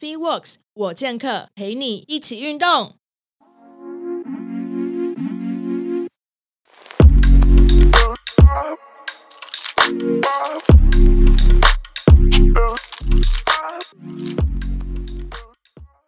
[0.00, 2.92] FeeWorks 我健客陪你一起运动。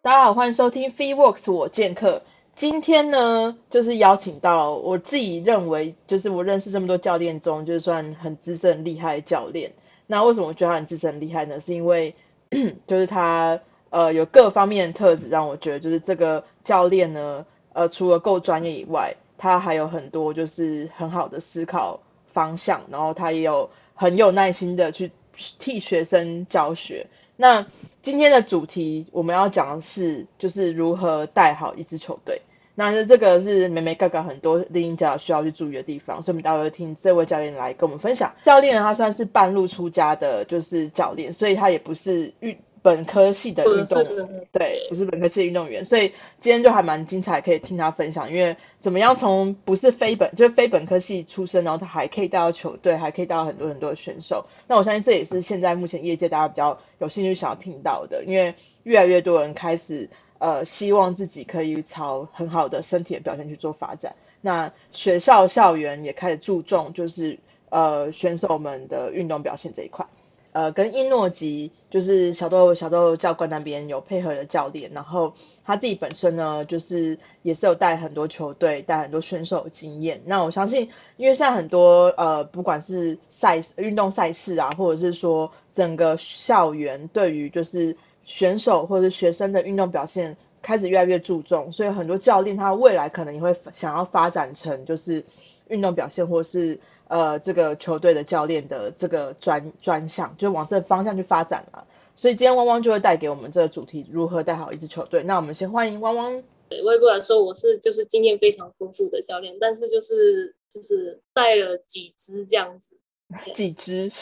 [0.00, 2.22] 大家好，欢迎收听 FeeWorks 我健客。
[2.54, 9.72] 今天呢，就是邀请到我自己认为，就是我认识这么多教练中，就是算很资深厉害的教练。
[10.06, 11.58] 那为什么我觉得他很资深厉害呢？
[11.58, 12.14] 是因为
[12.86, 13.60] 就是他
[13.90, 22.00] 呃有各方面的特质，让我觉得就是这个教练呢，呃除了够专业以外，他还有很多就是很好的思考
[22.32, 25.12] 方向，然后他也有很有耐心的去
[25.58, 27.06] 替学生教学。
[27.36, 27.66] 那
[28.02, 32.42] 今天的主题我们要讲的是，就是如何带好一支球队。
[32.74, 38.34] 那这个是梅梅哥哥很多另一家需要去注意的地方，所以我们待会听这位教练来跟我们分享。
[38.44, 44.04] 教练他算是半路出家的，就是教练，所以他也不是运本科系的运动，
[44.52, 54.46] 对，不是本科系的运动员，所以今天就还蛮精彩，可以听他分享，因为怎么样从不是非本就是非本科系出身，然后他还可以带到球队，还可以带到很多很多的选手。
[54.66, 60.08] 那我相信这也是现在目前业界大家比较有兴趣想要听到的，因为越来越多人开始。
[60.42, 64.16] 呃，希望自己可以朝很好的身体的表现去做发展。
[64.40, 67.38] 那学校校园也开始注重，就是
[67.68, 70.06] 呃选手们的运动表现这一块。
[70.52, 75.34] 呃，跟伊诺吉就是小豆小豆教官那边有配合的教练，然后
[75.64, 80.22] 他自己本身呢，就是也是有带很多球队、带很多选手经验。
[80.26, 87.96] 那我相信，因为现在很多呃，不管是赛运动赛事啊，或者是说整个校园对于就是。
[88.26, 95.24] 选手或者学生的运动表现开始越来越注重，所以很多教练他未来可能也会想要发展成就是
[95.66, 96.78] 运动表现或是
[97.10, 101.84] 呃这个球队的教练的这个专专项，就往这方向去发展了。
[102.14, 105.22] 所以今天汪汪就会带给我们这个主题，如何带好一支球队。
[105.24, 106.42] 那我们先欢迎汪汪。
[106.84, 112.94] 我也不敢说我是就是经验非常丰富的教练，但是就是就是带了几支这样子，
[113.52, 114.12] 几支，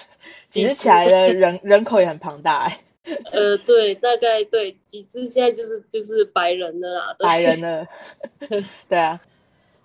[0.48, 2.80] 几支起来的 人人口也很庞大哎。
[3.32, 7.88] 呃，对，大概对几支现在就是就是白人的啦，白人的，
[8.88, 9.18] 对啊，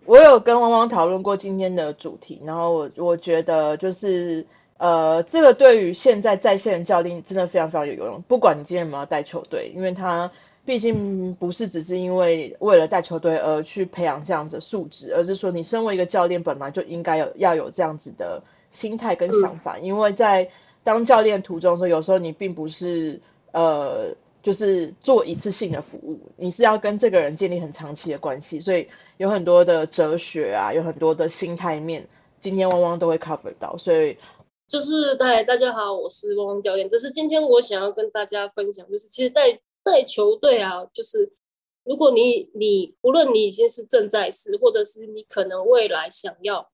[0.06, 4.46] 我有跟汪汪讨论过今天的主题，然后我我觉得就是
[4.78, 10.32] 呃，这个对于现在在线的教练真的非常非常有用，不管你今天有没有带球队，因为他
[10.66, 20.50] 毕竟不是只是因为为了带球队而去培养这样子素质，而是说你身为一个教练本来就应该有要有这样子的心态跟想法，因为在。
[20.86, 23.22] 当教练途中说，有时候你并不是
[23.54, 32.10] 呃，就是做一次性的服务，你是要跟这个人建立很长期的关系，所以有很多的哲学啊，有很多的心态面，
[32.42, 33.78] 今天汪汪都会 cover 到。
[33.78, 34.18] 所以
[34.68, 36.90] 就是大大家好，我是汪汪教练。
[36.90, 41.32] 这是今天我想要跟大家分享，就是其实带带球队啊，就是
[41.86, 46.70] 如果你你无论你已经是正在试，或者是你可能未来想要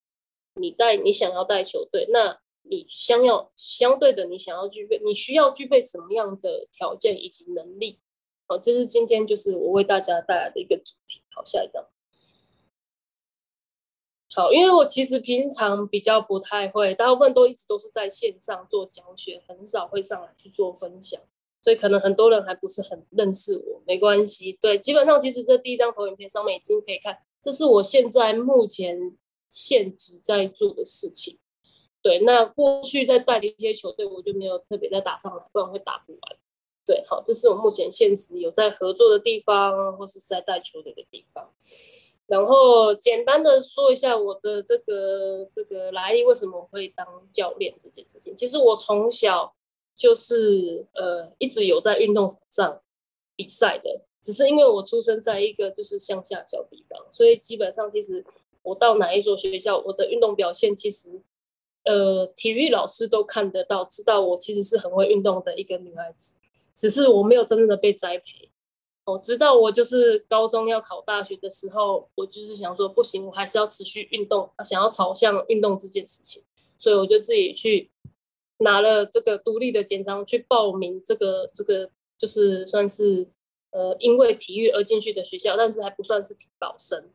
[0.56, 8.00] 你带你想要带球队，那你相要相对的，你想要具备，你需要具备什么样的条件以及能力？
[8.47, 11.22] 好，这是今天就是我为大家带来的一个主题。
[11.35, 11.85] 好，下一张。
[14.31, 21.19] 好，因为我其实平常比较不太会，大部分都一直都是在线上做教学，很少会上来去做分享，
[21.62, 23.81] 所以可能很多人还不是很认识我。
[23.88, 29.18] 没关系，对，基本上其实这第一张投影片上面已经可以看，这是我现在目前
[29.50, 31.40] 现职在做的事情。
[32.01, 36.37] 对，那过去在带领一些球队，我就没有特别再打上来，不然会打不完。
[36.85, 41.53] 对，好，这是我目前现实有在合作的地方，或是在带球队的地方。
[42.25, 48.33] 然后简单的说一下我的这个这个来历，为什么会当教练这件事情。
[48.35, 49.53] 其实我从小
[49.95, 52.81] 就是呃一直有在运动上
[53.35, 58.25] 比赛的，只是因为我出生在一个就是乡下小地方，所以基本上其实
[58.63, 61.21] 我到哪一所学校，我的运动表现其实。
[61.89, 66.35] 呃，体育老师都看得到，知道我其实是很会运动的一个女孩子，
[66.75, 68.51] 只是我没有真正的被栽培。
[69.06, 76.44] 哦，直到我就是高中要考大学的时候，我就是想说不行，我还是要持续运动，想要朝向运动这件事情，
[76.77, 77.89] 所以我就自己去
[78.59, 81.89] 拿了这个独立的简章去报名这个这个
[82.19, 83.27] 就是算是
[83.71, 87.09] 呃因为体育而进去的学校，但是还不算是体保生。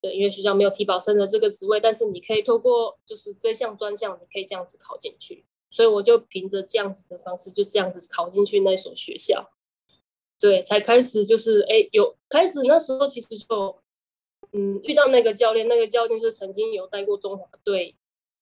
[0.00, 5.44] 对，因为学校没有提保生的这个职位，但是你可以透过就是这项专项，你可以这样子考进去。
[5.68, 9.50] 所以我就凭着这样子的方式，就这样子考进去那所学校。
[10.38, 13.76] 对，才开始就是哎，有开始那时候其实就
[14.52, 17.96] 嗯遇到那个教练，那个教练是曾经有带过中华队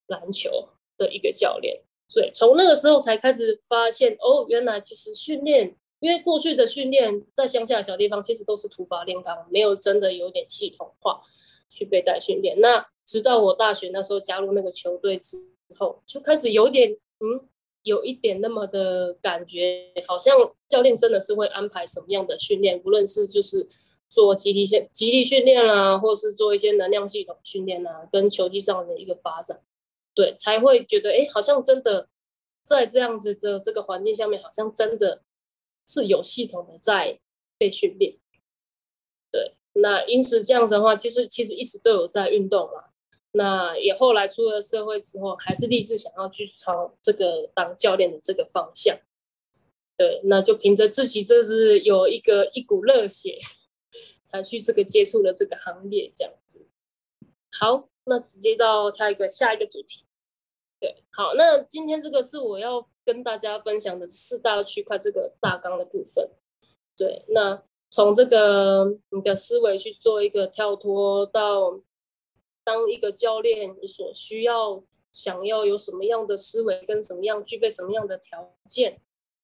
[0.09, 0.69] 篮球
[0.99, 11.23] 的一个教练，所以从那个时候才开始发现哦，原来其实训练因为过去的训练在乡下的小地方，其实都是土法炼钢，没有真的有点系统化
[11.75, 12.61] 去被带训练。
[12.61, 15.37] 那直到我大学那时候加入那个球队之
[15.79, 17.49] 后，就开始有点嗯，
[17.83, 20.37] 有一点那么的感觉，好像
[20.69, 23.69] 教练真的是会安排什么样的训练，无论是就是
[24.09, 29.61] 做激励训、激励训练啦，或是做一些能量系统训练啊，跟球技上的一个发展，
[30.15, 32.09] 对，才会觉得哎，好像真的
[32.63, 35.23] 在这样子的这个环境下面，好像真的。
[35.87, 37.21] 是有系统的在
[37.59, 38.17] 被训练，
[39.31, 42.85] 对，那因此这样子的话，其实其实一直都有在运动嘛。
[43.33, 48.97] 那也后来出了社会之后，还是立志想要去朝这个当教练的这个方向。
[49.97, 53.39] 对，那就凭着自己这是有一个一股热血，
[54.23, 56.67] 才去这个接触了这个行业这样子。
[57.59, 60.05] 好，那直接到下一个下一个主题。
[60.81, 66.31] 对，好，那今天这个是我要跟大家分享的四大区块这个大纲的部分。
[66.97, 67.63] 对，那
[67.95, 71.81] 从这个你的思维去做一个跳脱，到
[72.65, 74.83] 当一个教练，你所需要
[75.13, 79.01] 想要有什么样的思维，跟什么样具备什么样的条件，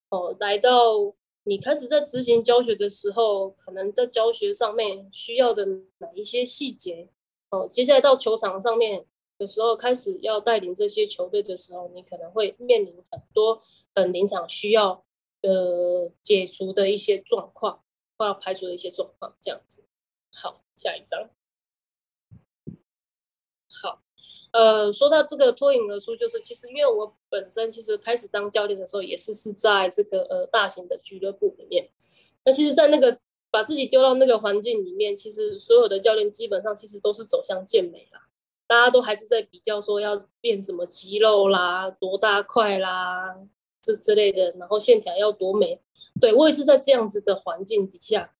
[0.09, 1.13] 哦，来到
[1.45, 5.65] 你开始在执行教学的时候，可能在教学上面需要的
[5.99, 7.07] 哪一些细节，
[7.51, 9.05] 哦，接下来到球场上面。
[9.37, 13.59] 的时候开始要带领这些球队的时候，你可能会面临很多
[13.95, 15.03] 很临场需要
[15.41, 17.81] 呃解除的一些状况，
[18.23, 19.85] 要排除的一些状况，这样子。
[20.33, 21.29] 好，下一张。
[23.67, 24.01] 好，
[24.51, 31.89] 呃，说到这个脱颖而出，就是其实因为我本身其实开始当教练的时候，也是是在这个呃大型的俱乐部里面。
[32.43, 33.19] 那其实，在那个
[33.49, 38.27] 把自己丢到那个环境里面，其实所有的教练基本上其实都是走向健美啦。
[38.67, 43.37] 大家都还是在比较说要变什么肌肉啦，多大块啦，
[43.83, 45.81] 这之类的，然后线条要多美。
[46.19, 48.31] 对我也是在这样子的环境底下，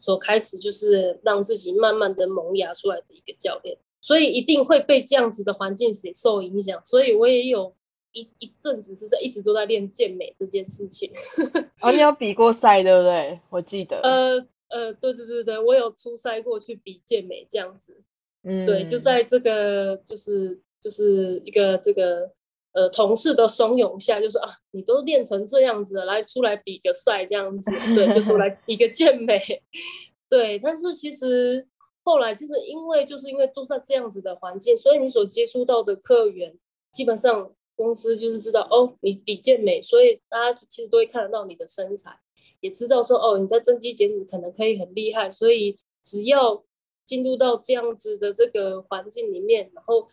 [0.00, 6.80] 所开始就是让自己慢慢的萌芽出来的一个教练，所以一定会被这样子的环境所受影响。
[6.84, 7.74] 所以我也有
[8.12, 11.10] 一一阵子是在一直都在练健美这件事情。
[11.80, 13.40] 哦，你有比过赛对不对？
[13.50, 14.00] 我记得。
[14.00, 18.02] 呃呃，对对对对，我有出赛过去比健美这样子。
[18.42, 22.30] 嗯，对，就在这个就是就是一个这个
[22.72, 29.40] 呃同事的怂恿下，就说啊，你都练成这样子了，来出来比个赛这样子，对，就出 来比个健美，
[30.28, 30.58] 对。
[30.58, 31.66] 但是其实
[32.04, 36.56] 后来就是因为就是因为都在这样子的环境，所以你所接触到的客源，
[36.92, 42.18] 基本上公司就是知道哦，你比健美，所以大家其实都会看得到你的身材，
[42.60, 46.64] 也知道说哦，你在增肌减脂可能可以很厉害，所以只要。
[47.08, 50.06] 进入到这样子的这个环境里面，然后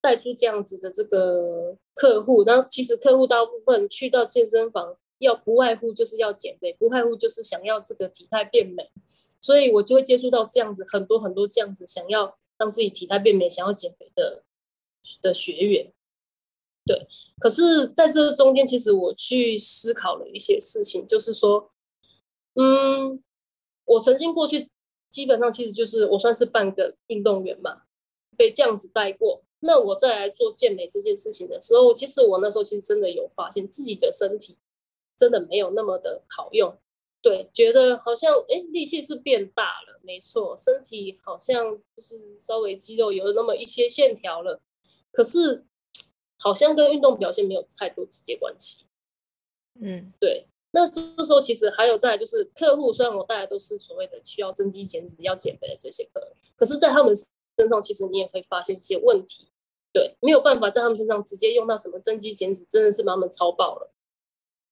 [0.00, 8.90] 带出这样子的这个客户，然后其实客户大部分去到健身房，要不外乎就是要减肥，不外乎就是想要这个体态变美，
[9.40, 14.42] 所以我就会接触到这样子很多很多这样子想要让自己体态变美、想要减肥的
[15.22, 15.92] 的学员。
[16.84, 17.06] 对，
[17.38, 21.70] 可是在这中间，其实我去思考了一些事情，就是说，
[22.54, 23.22] 嗯，
[23.84, 24.68] 我曾经过去。
[25.10, 27.80] 基本上其实就是我算是半个运动员嘛，
[28.36, 29.42] 被这样子带过。
[29.60, 34.58] 那我再来做健美这件事情的时候，其实我那时候其实真的有发现自己的身体
[35.16, 36.78] 真的没有那么的好用。
[37.20, 44.60] 对，觉得好像哎力气是变大了，没错，身体好像就是稍微肌肉有那么一些线条了，
[45.10, 45.64] 可是
[46.38, 48.84] 好像跟运动表现没有太多直接关系。
[49.80, 50.46] 嗯，对。
[50.70, 57.12] 那这时候其实还有在就是客户，虽然我带来都是所谓的需要增肌减脂、要减肥的这些客人，可是，在他们
[57.58, 59.48] 身上其实你也会发现一些问题，
[59.92, 63.92] 对，没有办法在他们身上直接用到什么增肌减脂，真的是把他们超爆了。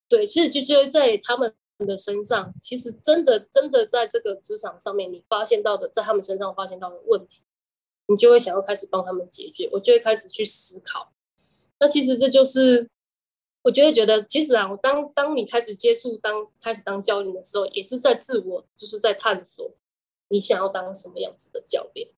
[0.09, 7.43] 对，其实就觉得在他们的身上，其实真的真的在这个职场上面，你发现到的，在他们身上发现到的问题，
[8.07, 11.13] 你就会想要开始帮他们解决，我就会开始去思考。
[11.79, 12.89] 那其实这就是。
[13.63, 19.69] 我就会觉得，其实啊，我当当你开始接触当开始当教练的时候，也是在自我就是在探索
[20.29, 22.09] 你想要当什么样子的教练。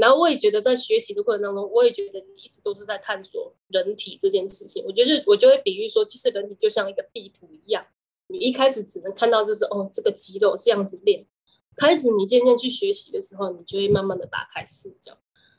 [0.00, 4.84] 然后我也觉得，在学习的过程当中，我也觉得你一直都是在探索人体这件事情。
[4.86, 7.86] 我觉得我就会比喻说，其实人体就像一个地图一样，
[8.28, 11.26] 你一开始只能看到就是哦，这个肌肉这样子练。
[11.76, 15.18] 开始你渐渐去学习的时候，你就会慢慢的打开视角，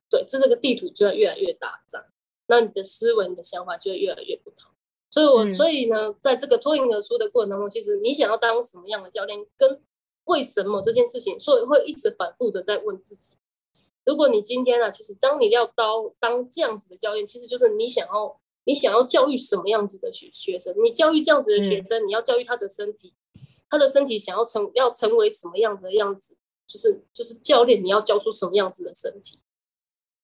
[0.10, 2.04] 对，这这个地图就会越来越大张，
[2.48, 4.72] 那你的思维、你的想法就会越来越不同。
[5.10, 9.80] 所以，我所以呢，在这个脱颖而出的过程当中，其实你想要当什么样的教练，跟
[10.26, 13.36] 为什么这件事情，所以会一直反复的在问自己。
[14.08, 23.14] 如果你今天啊，其实当你要当当这样子的教练，其实就是你想要你想要教育什么样子的学学生，你教育这样子的学生，你要教育他的身体，
[23.70, 29.40] 他的身体想要成要成为什么样子的样子，就是就是教练你要教出什么样子的身体。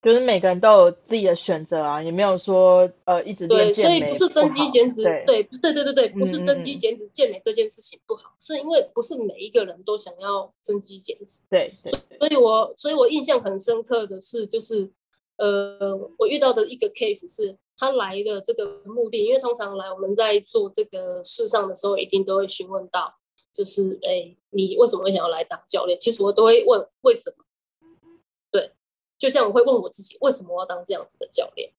[0.03, 11.43] 就是每个人都有自己的选择啊，也没有说呃一直对，所以不是增肌减脂，对对对对对对，不是增肌减脂健美这件事情不好，是因为不是每一个人都想要增肌减脂。
[11.49, 14.91] 对对对，所以我所以我印象很深刻的是，就是
[15.37, 23.15] 呃，我遇到的一个 case 是，他来的这个目的，因为通常来我们在做这个事上的时候，一定都会询问到，
[23.53, 25.97] 就是哎，你为什么会想要来当教练？
[25.97, 27.42] 其实我都会问为什么。
[29.23, 31.71] 对，就像我会问我自己，为什么我要当这样子的教练？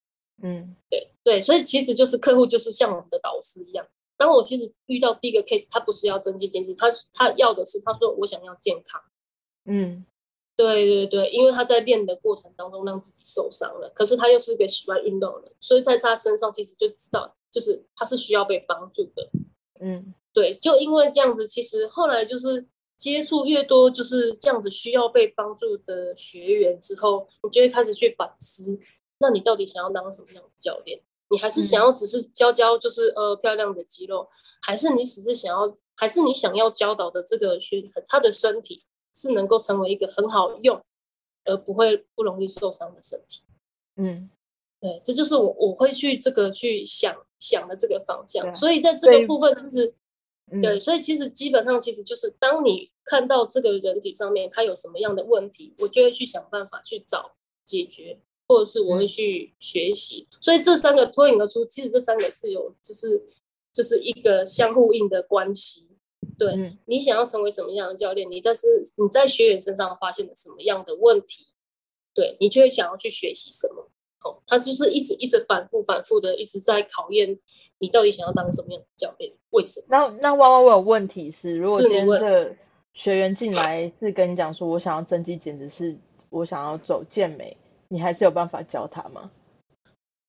[0.43, 3.87] 嗯对对，所以其实就是客户就是像我们的导师一样。
[4.17, 9.03] 当我其实遇到第一个 case，他不是要增肌减脂，他他要的是他说我想要健康。
[9.67, 10.05] 嗯
[10.57, 19.31] 对对对，因为他在练的过程当中让自己受伤了，可是他又是个喜欢运动的人，所以在他身上其实就知道，就是他是需要被帮助的。
[19.81, 22.65] 嗯对，就因为这样子，其实后来就是
[22.97, 28.79] 接触越多，就是这样子需要被帮助的学员之后，你就会开始去反思，
[29.19, 31.01] 那你到底想要当什么样的教练？
[31.31, 34.29] 你还是想要只是教教就是呃漂亮的肌肉，
[34.61, 40.81] 还是你只是想要，还是你想要教导的这个学他的身体是能够成为一个很好用，
[41.45, 43.43] 而不会不容易受伤的身体？
[43.97, 44.31] 嗯，
[44.81, 48.55] 对，这就是我我会去这个去想想的这个方向。
[48.55, 49.95] 所以在这个部分，其实
[50.53, 57.35] 嗯对，所以其实基本上其实就是当你看到这个人体上面他有什么样的问题，我就会去想办法去找
[57.65, 60.29] 解决，或者是我会嗯去学习。
[60.41, 63.23] 所以这三个脱颖而出，其实这三个是有就是
[63.73, 65.89] 就是一个相互应的关系。
[66.39, 71.47] 对、嗯你想要成为什么样的教练，你但是你在学员身上发现了什么样的问题，
[72.13, 73.91] 对你就会想要去学习什么。
[74.25, 77.39] 哦，他就是一直一直反复反复的一直在考验
[77.85, 79.87] 你到底想要当什么样的教练，为什么？
[79.91, 82.57] 那那弯弯我有问题是，如果今天是你问这个
[82.95, 85.95] 学员进来是跟你讲说，我想要增肌简直，是
[86.31, 87.55] 我想要走健美，
[87.89, 89.31] 你还是有办法教他吗？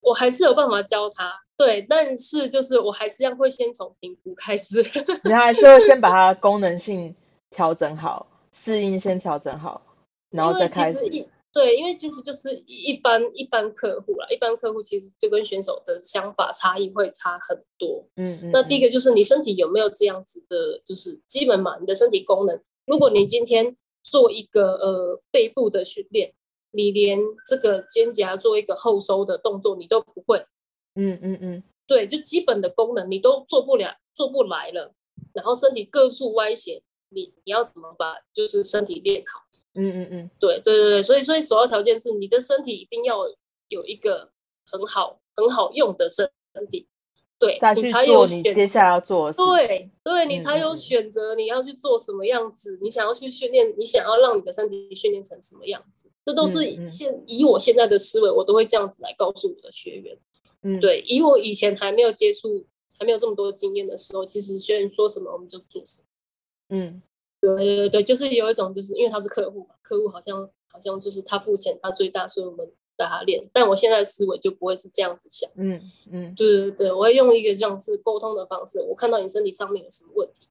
[0.01, 4.83] 我还是有办法教他，对，但是就是我还是要会先从评估开始。
[5.23, 7.15] 你还是会先把它功能性
[7.51, 9.81] 调整好，适应先调整好，
[10.29, 10.99] 然后因为其再开始。
[10.99, 11.09] 实一
[11.55, 18.05] 对，因为其实就是一一般一般客户啦，一般客户其实就跟选手的想法差异会差很多。
[18.17, 18.51] 嗯嗯。
[18.51, 22.61] 那第一个，个就是你身体有没有这样子的，就是基本嘛，你的身体功能。
[22.85, 26.33] 如果你今天做一个呃背部的训练，
[26.71, 30.45] 你连这个肩胛做一个后收的动作你都不会，
[30.95, 34.93] 嗯嗯嗯对，就基本的功能你都做不了，做不来了，
[35.31, 39.39] 然后身体各处歪斜，你你要怎么把就是身体练好？
[39.75, 40.29] 嗯嗯嗯。
[40.39, 43.19] 对对对对，所以所以首要条件是你的身体一定要
[43.69, 44.31] 有一个
[44.65, 46.29] 很好很好用的身
[46.69, 46.87] 体，
[47.37, 49.45] 对你才有你选接下来要做的事情。
[49.45, 56.87] 对对，你才有选择你要去做什么样子，你想要去训练，你想要让你的身体训练成什么样子，这都是嗯嗯。
[56.87, 60.17] 现以我现在的思维，我都会这样子来告诉我的学员。
[60.61, 62.65] 嗯，对，以我以前还没有接触、
[62.97, 66.05] 还没有这么多经验的时候，其实学员说什么我们就做什么。
[66.69, 67.01] 嗯
[67.45, 73.47] 对对对对，就是有一种，就是因为他是客户嘛，客户好像好像就是他付钱，他最大，所以我们带他练。
[73.53, 75.49] 但我现在的思维就不会是这样子想。
[75.55, 78.81] 嗯嗯对对对，我会用一个这样子沟通的方式。
[78.81, 80.47] 我看到你身体上面有什么问题，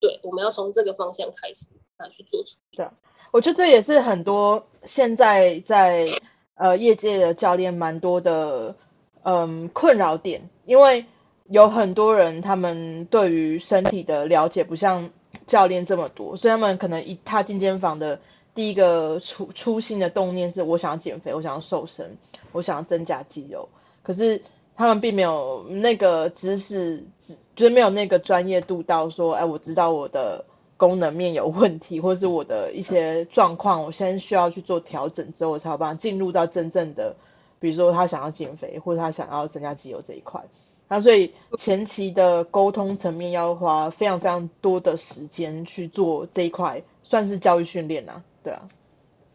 [0.00, 2.84] 对，我们要从这个方向开始来去做处理。
[3.30, 6.06] 我觉得这也是很多现在在
[6.54, 8.74] 呃业界的教练蛮多的
[9.22, 11.04] 嗯困扰点，因为
[11.50, 15.10] 有很多人他们对于身体的了解不像
[15.48, 18.20] 教练这么多，所以他们可能一踏进健身房的
[18.54, 22.16] 第一个初初心的动念是我想要减肥，我想要瘦身，
[22.52, 23.68] 我想要增加肌肉，
[24.04, 24.42] 可是
[24.76, 30.44] 他们并没有那个知识，只就是没有那个专业度到说，哎，我知道我的
[30.76, 37.16] 功能面有问题，或是我的一些状况，我先需要去做调整之后，我才有办法进入到真正的，
[37.58, 40.44] 比如说他想要减肥，或者他想要增加肌肉这一块。
[40.88, 48.68] 那所以前期的沟通层面要花非常非常多的时间去做这一块，算是教育训练啊，对啊，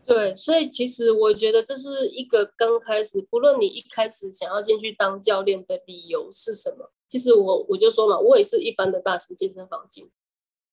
[0.06, 10.10] 对，所以其实我觉得这是一个刚开始，不论你一开始想要进去当教练的理由是什么，其实我我就说嘛，我也是一般的大型健身房进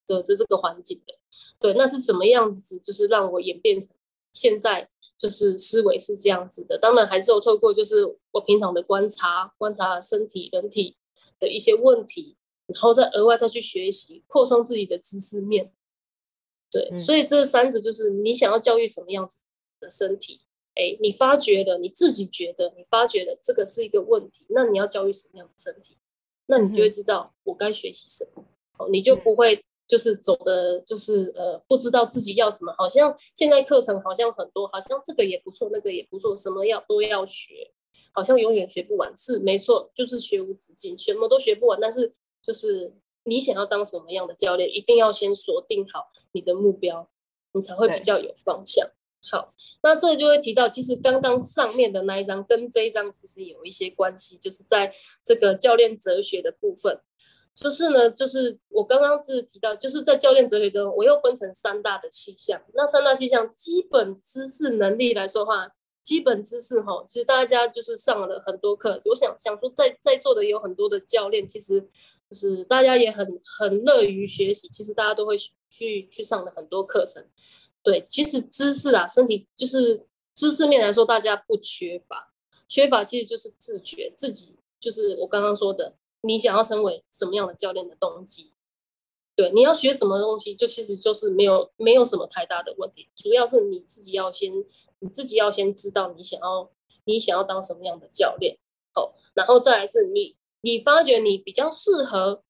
[0.07, 1.15] 的这这个环境的，
[1.59, 3.91] 对，那是怎么样子，就是让我演变成
[4.33, 4.89] 现在
[5.21, 6.79] 就是思维是这样子的。
[6.79, 10.97] 当然还是有透过就是我平常的观察，观察身体人体
[11.39, 15.71] 的一些问题，然后再额外再去学习，扩充自己的知识面。
[16.71, 19.41] 对，嗯所以这三者就是你想要教育什么样子
[19.79, 20.41] 的身体，
[20.75, 25.99] 哎，你发觉了，你自己觉得你发觉了这个是一个问题，那你要教育什么样的身体？
[26.47, 28.45] 那你就会知道我该学习什么，
[28.79, 32.73] 哦，你就不会就是走的，就是呃，不知道自己要什么。
[32.79, 37.73] 好像现在课程好像很多，好像这个也不错，那个也不错，什么要都要学，
[38.13, 39.13] 好像永远学不完。
[39.17, 41.81] 是没错，就是学无止境，什么都学不完。
[41.81, 42.95] 但是就是
[43.25, 47.11] 你想要当什么样的教练，一定要先锁定好你的目标，
[47.53, 48.89] 你才会比较有方向。
[49.29, 54.95] 好，那这就会提到，其实刚刚上面的那一张跟这一张其实有一些关系，就是在
[55.25, 57.01] 这个教练哲学的部分。
[57.61, 62.59] 就是呢，就是我刚刚是提到，就是在教练哲学中，我又分成三大的气象。
[62.73, 65.69] 那三大气象，基本知识能力来说话，
[66.03, 68.99] 基本知识哈，其实大家就是上了很多课。
[69.05, 71.79] 我想想说，在在座的也有很多的教练，其实
[72.31, 73.27] 就是大家也很
[73.59, 74.67] 很乐于学习。
[74.69, 75.37] 其实大家都会
[75.69, 77.23] 去去上了很多课程。
[77.83, 82.33] 对，其实知识啊，身体就是知识面来说，大家不缺乏，
[82.67, 85.95] 缺乏其实就是自觉自己，就是我刚刚说的。
[86.23, 88.53] 你想要成为什么样的教练的动机？
[89.37, 93.09] 对，你要学什么东西，就其实就是没有没有什么太大的问题。
[93.15, 94.53] 主要是你自己要先，
[94.99, 96.71] 你自己要先知道你想要
[97.05, 98.59] 你想要当什么样的教练，
[98.95, 102.43] 哦，然后再来是你你发觉你比较适合，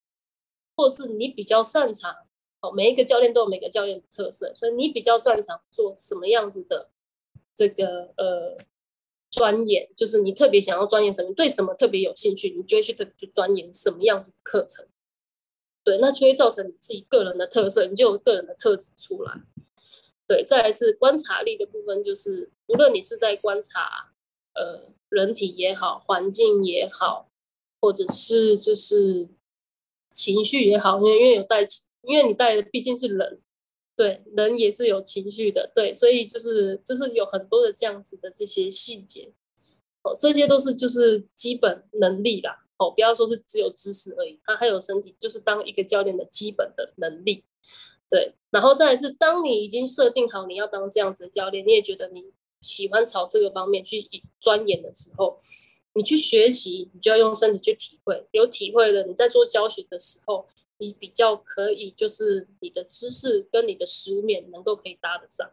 [0.74, 2.16] 或是你比较擅长，
[2.60, 6.90] 哦，每一个教练都有每个教练的特色，所以你比较擅长做什么样子的
[7.54, 8.58] 这个呃。
[9.30, 14.86] 钻研就是你特别想要钻研什么，对什么特别有兴趣，你就会去特别去钻研什么样子的课程。
[15.84, 19.40] 对，那就会造成你自己个人的特色，你就有个人的特质出来。
[20.26, 24.12] 对，再来是观察力的部分，就是无论你是在观察
[24.54, 27.28] 呃人体也好，环境也好，
[27.80, 29.28] 或者是就是
[30.12, 31.64] 情绪也好，因为因为有带，
[32.02, 33.40] 因为你带的毕竟是人。
[34.00, 39.30] 对，人也是有情绪的，对，所以就是就是有很多的这样子的这些细节，
[40.02, 47.44] 哦，这些都是就是基本能力啦，哦，不要说是只有知识而已，他还有身体，就是当一个教练的基本的能力，
[48.08, 52.24] 对，然后再来是当你已经设定好你要当这样子的教练，你也觉得你
[52.62, 54.08] 喜欢朝这个方面去
[54.40, 55.38] 钻研的时候，
[55.92, 60.46] 你去学习，你就要用身体去体会，有体会了，你在做教学的时候。
[60.80, 65.50] 你比较可以，就是你的知识跟你的食物面能够可以搭得上，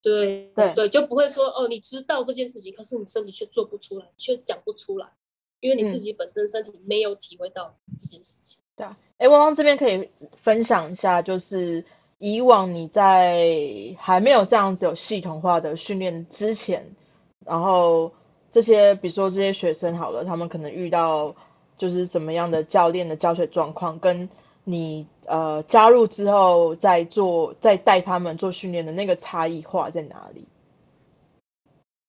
[0.00, 5.12] 对对对，就不会说哦，你知道这件事情，可是你身体却做不出来，却讲不出来，
[5.60, 8.58] 因为你自己本身身体没有体会到这件事情。
[8.74, 10.08] 对啊，哎，汪汪这边可以
[10.42, 11.84] 分享一下，就是
[12.16, 16.96] 以往你在还没有这样子有系统化的训练之前，
[17.44, 18.14] 然后
[18.50, 21.36] 这些比如说这些学生好了，他们可能遇到。
[21.78, 24.28] 就是什么样的教练的教学状况，跟
[24.64, 30.44] 你呃加入之后再做再带他们做训练的那个差异化在哪里？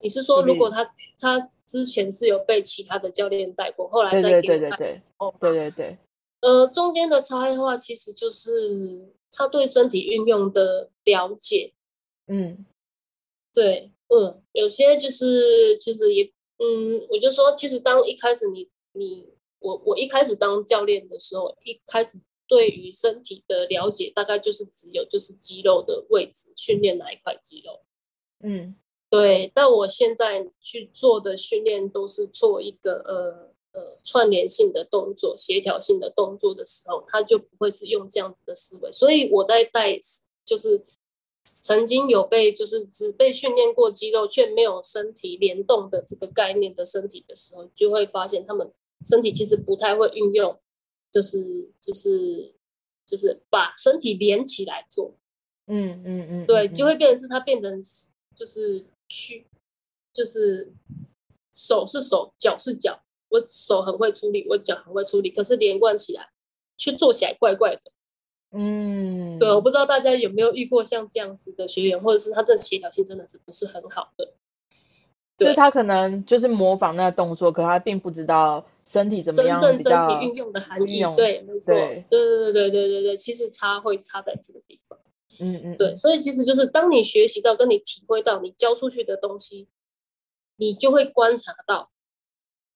[0.01, 0.83] 你是说，如果他
[1.19, 5.01] 他之前是有被其他的教练带过，后来再给我带？
[5.17, 5.97] 哦，对对对。
[6.41, 11.73] 呃，中间的差异化其实就是他对身体运用的了解。
[12.27, 12.65] 嗯，
[13.53, 16.23] 对，嗯，有些就是其实也，
[16.57, 19.27] 嗯，我就说，其实当一开始你你。
[19.59, 27.81] 我我一开始当教练的时候，一开始对于身体的了解大概就是只有就是肌肉的位置，训练哪一块肌肉。
[28.41, 28.75] 嗯，
[29.09, 29.51] 对。
[29.53, 38.91] 但我现在去做的训练都是做一个呃呃串联性的动作、协调性的动作的时候，他就不会是用这样子的思维。
[38.91, 39.99] 所以我在带
[40.45, 40.85] 就是
[41.59, 48.71] 曾经有被就是只被训练过肌肉却没有身体联动的这个概念的身体的时候，就会发现他们。
[49.03, 50.59] 身体其实不太会运用，
[51.11, 52.53] 就是就是
[53.05, 55.15] 就是把身体连起来做，
[55.67, 56.95] 嗯嗯嗯，对，就会。
[56.95, 57.81] 变成是它变成
[58.35, 59.47] 就是屈，
[60.13, 60.73] 就是
[61.53, 66.29] 手是手，脚是脚，我手很会出力，我脚很会出力，可是连贯起来
[66.77, 67.81] 却做起来怪怪的，
[68.51, 74.33] 嗯，对，我不知道大家有没有遇过像这样子的学员，或者是他的协调性真的是不是很好的，
[75.37, 78.65] 就是他可能就是模仿那个动作，可他并不知道。
[78.91, 79.61] 身体怎么样？
[79.61, 84.97] 真正身体运用的含义，对，没错，对，对，对，对，对，对，对，其实差会差在这个地方。
[85.39, 89.67] 嗯嗯，对，所以其实就是当你学习到，跟你体会到，你教出去的东西，
[90.55, 91.91] 你就会观察到，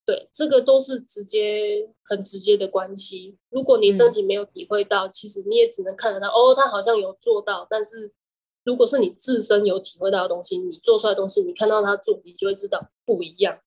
[0.06, 3.36] 对，这个都是直接很直接的关系。
[3.50, 8.12] 如果你身体没有体会到，其实你也只能看得到，哦，他好像有做到，但是
[8.64, 13.60] 如果是你自身有体会到的东西，你做出来的东西，你看到他做，你就会知道不一样。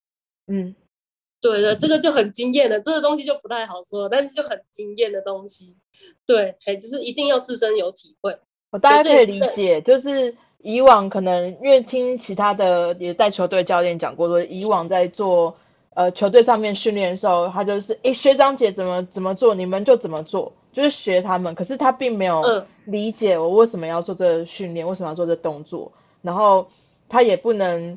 [0.46, 0.76] 嗯。
[1.46, 5.76] 对的，这个就很惊艳的，这个东西就不太好说，但是就很惊艳的东西。
[6.26, 8.36] 对，哎，就是一定要自身有体会。
[8.70, 15.56] 我大家可以理解，就是以往可能因为听其他的也带球队教练讲过，说以往在做
[15.94, 26.68] 呃球队上面训练的时候，他就是哎学长姐怎么怎么做，你们就怎么做，就是学他们，可是他并没有嗯理解我为什么要做这个训练，为什么要做这动作，然后
[27.08, 27.96] 他也不能，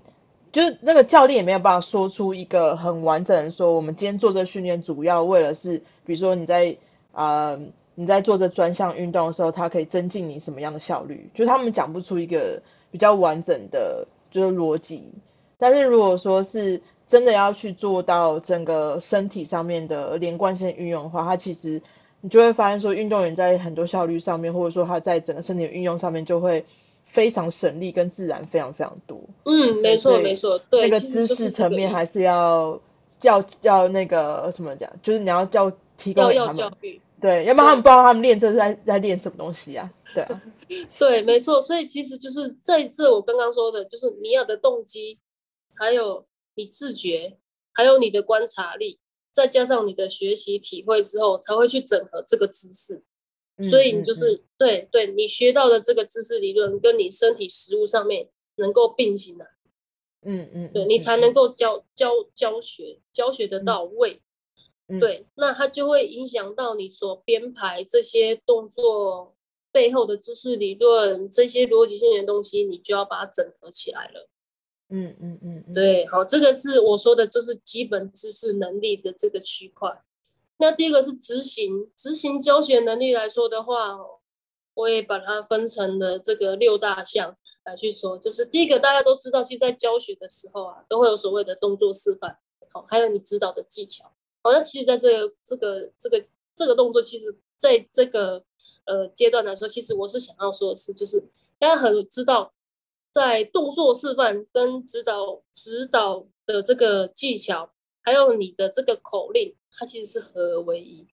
[0.52, 6.78] 就是那个教练也没有办法说出一个很完整的说，我们今天做这训练主要为了是，比如说你在
[7.12, 7.60] 呃
[7.96, 15.12] 你在做这专项运动的时候，它可以增进你什么样的效率，就是他们讲不出一个比较完整的，就是逻辑。
[15.58, 21.82] 但是如果说是真的要去做到整个身体上面的连贯性运用的话，它其实
[22.22, 26.66] 你就会发现说，运动员在很多效率上面，或者说他在整个身体的运用上面，就会
[27.12, 29.22] 非常省力跟自然非常非常多。
[29.46, 32.80] 嗯，没错没错，对，那个知识层面还是要
[33.24, 37.02] 要要那个什么讲，就是你要教提供要要给他们，教育。
[37.20, 40.42] 对，要不然他们不知道他们练这是在在练什么东西啊，对啊，
[40.98, 45.20] 对，没错，所以其实就是这一次我刚刚说的，就是你要的动机，
[45.76, 47.38] 还有你自觉，
[47.74, 49.00] 还有你的观察力，
[49.34, 53.04] 再加上你的学习体会之后，才会去整合这个知识。
[53.62, 59.46] 所以你就嗯是、对对，你学到的这个知识理论，跟你身体实物上面能够并行的、
[60.22, 64.22] 嗯嗯嗯，对你嗯才能够教教教学教学的到位。
[64.88, 69.36] 嗯对，那它就会影响到你所编排这些动作
[69.72, 74.28] 背后的知识理论，这些逻辑性的东西，你就要把它整合起来了。
[74.90, 80.02] 嗯嗯嗯嗯，对，好，这个是我说的，就是基本知识能力的这个区块。
[80.62, 83.98] 那第一个是执行，执行教学能力来说的话，
[84.74, 88.18] 我也把它分成了这个六大项来去说。
[88.20, 92.38] 就是第一个，大家都知道，其实在教学的时候啊，都会有所谓的动作示范，
[92.74, 94.12] 好，还有你指导的技巧。
[94.42, 98.44] 好，那其实在这个这个这个这个动作，其实在这个
[98.86, 101.22] 呃阶段来说，其实我是想要说的是，就是
[101.58, 102.52] 大家很知道，
[103.14, 111.08] 在动作示范跟指导指导的这个技巧，还有你的这个口令，它其实是合而为一。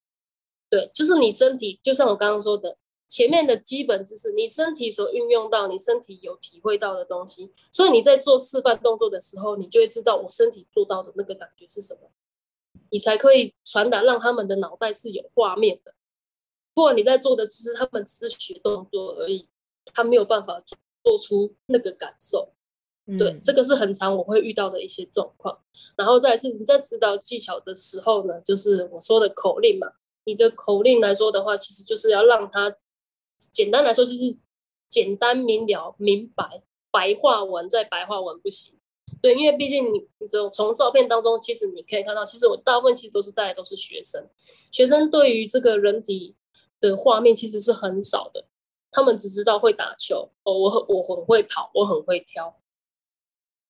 [0.69, 12.11] 对，就是你身体，就像我刚刚说的，前面的基本知识，你身体所运用到，你身体有体会到的东西，所以你在做示范动作的时候，你就会知道我身体做到的那个感觉是什么，
[12.89, 15.93] 你才可以传达，让他们的脑袋是有画面的。
[16.73, 19.47] 不然你在做的只是他们只是学动作而已，
[19.85, 20.61] 他没有办法
[21.03, 22.53] 做出那个感受。
[23.17, 25.57] 对，嗯这个是很常我会遇到的一些状况。
[25.95, 29.87] 然后再是你在指导技巧的时候呢，就是我说的口令嘛。
[30.25, 32.75] 你的口令来说的话，其实就是要让他
[33.49, 34.37] 简单来说就是
[34.89, 38.73] 简单明了、明白，白话文再白话文不行。
[39.21, 44.27] 对，因为毕竟你你从从照片当中，其实你可以看到，其实我大部分其实都是带的都是学生，
[44.69, 46.35] 学生对于这个人体
[46.81, 48.45] 的画面其实是很少的，
[48.91, 52.53] 他们只知道会打球，哦，我很我很会跑，我很会跳，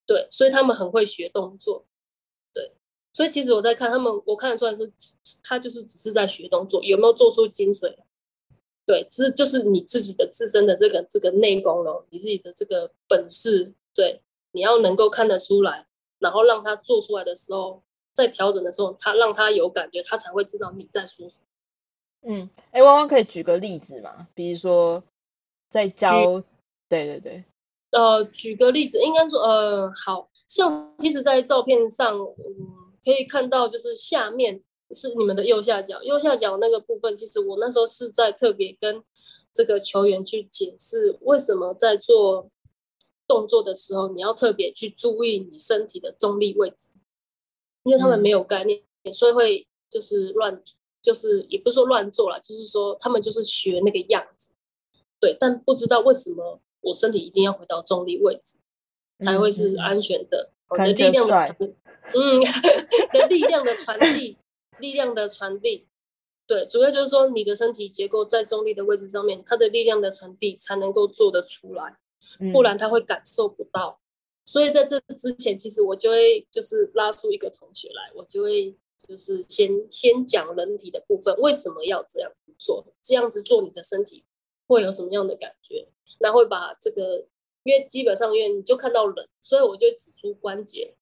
[0.08, 1.86] 对，所以他们很会学动作，
[2.54, 2.72] 对，
[3.14, 4.92] 所以其实我在看他们，我看得出来是
[5.44, 7.94] 他就是只是在学动作，有没有做出精髓？
[8.86, 14.22] 对，这就是你自己的自身的这个这个内功了，你自己的这个本事，对，
[14.54, 15.86] 你要能够看得出来，
[16.20, 21.48] 然后让他做出来的时候，在调整的时候，他让他有感觉，他才会知道你在说什么。
[22.34, 24.30] 嗯，哎，汪汪可以举个例子吗？
[24.34, 25.04] 比如说
[25.70, 26.42] 在教，
[26.88, 27.44] 对对对，
[27.98, 39.04] 呃，举个例子，应该说，呃，好像其实，在照片上，嗯，可以看到，就是下面是你们的右下角，右下角那个部分，其实我那时候是在特别跟
[39.52, 42.52] 这个球员去解释，为什么在做
[43.28, 46.92] 动作的时候，你要特别去注意你身体的中立位置，
[47.82, 48.22] 因为他们嗯。
[48.22, 48.80] 没有概念，
[49.12, 50.62] 所以会就是乱，
[51.02, 54.54] 就是也不是说乱做了，就是说他们就是学那个样子，
[55.20, 58.58] 对，但不知道为什么我身体一定要回到中立位置，
[59.20, 60.52] 才会是安全的。
[60.70, 61.76] 我看的力量的着传，
[62.14, 62.40] 嗯，
[63.14, 64.38] 的力量的传递，
[64.80, 65.88] 力量的传递，
[66.46, 71.98] 对，主要就是说你的身体结构在中立的位置上面，它的力量的传递才能够做得出来，
[72.52, 74.00] 不嗯然他会感受不到。
[74.46, 82.86] 所以在这之前，其实我就会就是拉出一个同学来，我就会就是先先讲人体的部分，为什么要这样子做？
[83.02, 84.24] 这样子做你的身体
[84.66, 85.88] 会有什么样的感觉？
[86.20, 87.26] 那会把这个，
[87.64, 90.96] 因为基本上因为你就看到人，所以我就指出关节。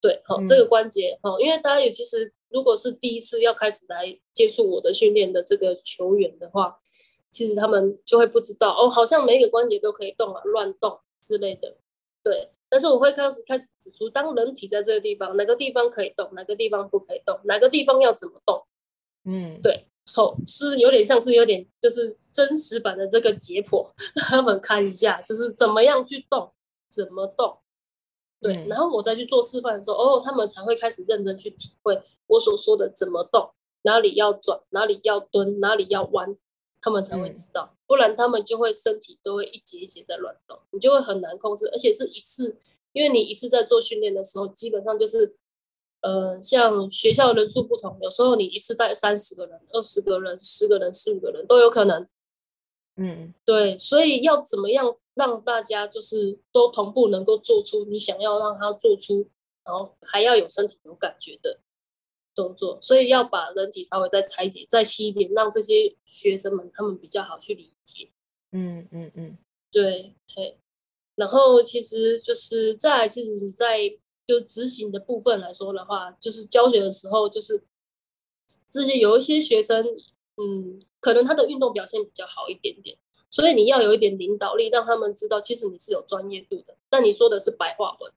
[0.00, 6.80] 对，好、嗯这个关节，好、因为大家也其实如果是第一次要开始来接触我的训练的这个球员的话，
[7.28, 11.76] 其实他们就会不知道哦，好像每一个关节都可以动啊，乱动之类的。
[12.22, 18.64] 对，但是我会开始开始指出，当人体在这个地方，哪个地方可以动，哪个地方不可以动，哪个地方要怎么动。
[19.24, 26.52] 嗯，对，后是有点像是有点就是真实版的这个解剖， 让他们看一下，就是怎么样去动，
[26.88, 27.58] 怎么动。
[28.40, 28.68] 对，嗯。
[28.68, 33.50] 然后我再去做示范的时候，哦，他们才会开始认真去体会我所说的怎么动，
[33.82, 36.36] 哪里要转，哪里要蹲，哪里要弯，
[36.80, 42.56] 他们才会知道，不然他们就会身体都会一节一节在乱动，你就会很难控制，而且是一次，
[42.92, 45.36] 因为你一次在做训练的时候，基本上就是，
[46.00, 52.06] 呃，像学校人数不同，有时候你一次带三十个人、二十个人、十个人、十五个人都有可能。
[52.96, 59.28] 嗯，对，所以要怎么样让大家就是都同步能够做出你想要让他做出，
[59.64, 61.60] 然后还要有身体有感觉的
[62.34, 68.10] 动作，所以要把人体稍微再拆解、再细一点，让这些学生们他们比较好去理解。
[68.52, 69.38] 嗯嗯嗯，
[69.70, 70.58] 对，嘿，
[71.14, 73.78] 然后其实就是在其实是在
[74.30, 77.62] 就执行的部分来说的话，就是教学的时候，就是
[78.68, 79.84] 这些有一些学生，
[80.36, 80.82] 嗯。
[81.02, 82.94] 可能他的运动表现比较好一点点，
[83.30, 86.76] 所以你要有一点领导力，让他们知道其实你是有专业度的。
[86.90, 88.12] 但你说的是白话文，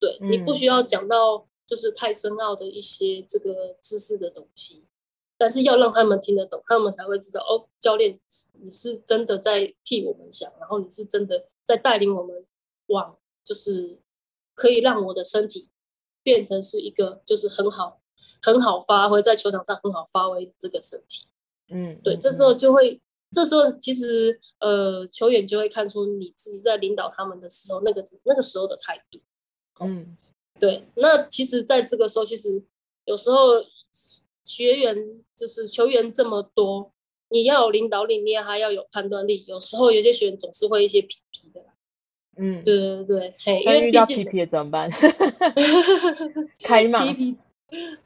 [0.00, 4.82] 对你不需要讲到就是太深奥的一些这个知识的东西，
[5.38, 8.18] 但是要让他们听得懂，他们才会知道哦，教练
[8.60, 12.44] 你是真的在替我们想，然后你是真的在带领我们
[12.86, 14.00] 往就是
[14.54, 15.68] 可以让我的身体
[16.22, 18.00] 变成是一个就是很好
[18.40, 21.26] 很好发挥在球场上很好发挥这个身体。
[21.68, 23.00] 嗯，对，这时候就会，
[23.32, 29.18] 这时候其实呃，球员就会看出你自己在领导他们的时候，那个那个时候的态度。
[29.80, 30.16] 嗯，
[30.60, 30.86] 对。
[30.96, 32.62] 那其实，在这个时候，其实
[33.06, 33.64] 有时候
[34.44, 36.92] 学员就是球员这么多，
[37.30, 39.44] 你要有领导力，你也还要有判断力。
[39.46, 41.64] 有时候有些学员总是会一些皮皮的。
[42.36, 44.90] 嗯，对对对，嘿，因为遇到皮皮怎么办？
[46.62, 47.04] 开骂。
[47.06, 47.36] 皮皮。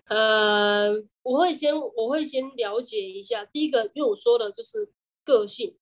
[0.08, 0.90] 呃，
[1.22, 3.44] 我会先我会先了解一下。
[3.44, 4.88] 第一个，因为我说的就是
[5.24, 5.74] 个性，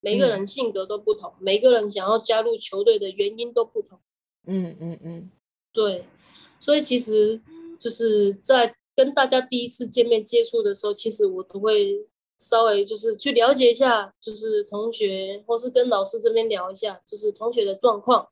[0.00, 3.98] 每个人性格都不同，每个人想要加入球队的原因都不同。
[4.46, 5.30] 嗯嗯嗯，
[5.72, 6.04] 对。
[6.60, 7.40] 所以其实
[7.80, 12.06] 就是在跟大家第一次见面接触的时候，其实我都会
[12.44, 18.28] 稍微就是去了解一下，就是同学或是跟老师这边聊一下，就是同学的状况，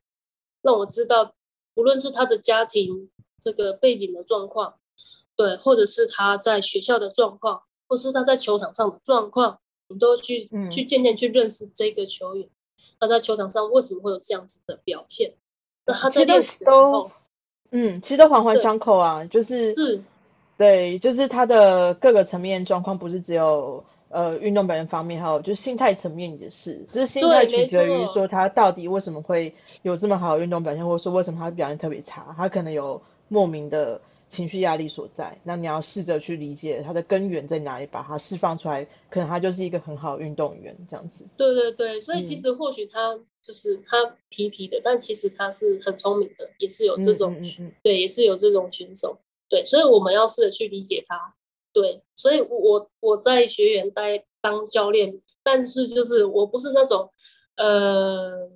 [0.60, 1.32] 让我知道，
[1.74, 4.74] 无论是他的家庭这个背景的状况。
[5.34, 12.46] 对，或者是他在学校的状况，或是他在球场上的状况，我们都去去渐渐去认识这个球员，
[13.00, 15.32] 他在球场上为什么会有这样子的表现？
[15.86, 17.10] 那他在练习的时候，
[17.70, 20.02] 嗯，其实都环环相扣啊，就是是，
[20.58, 34.00] 对，就是他的各个层面状况，不是只有呃运动表现方面，还有就是心态层面也是，就是心态取决于说他到底为什么会有这么好的运动表现，或者说为什么他表现特别差，他可能有莫名的。
[34.32, 41.26] 情绪压力所在，那你要试着去理解他的根源在哪里，把它释放出来，可能他就是一个很好的运动员这样子。
[41.36, 47.36] 对对对，所以其实或许他就是他皮皮的，但其实他是很聪明的，也是有这种，
[47.82, 49.18] 对，也是有这种选手。
[49.50, 51.34] 对，所以我们要试着去理解他。
[51.72, 57.10] 对，所以我我我在学员待当教练，但是就是我不是那种
[57.56, 58.50] 呃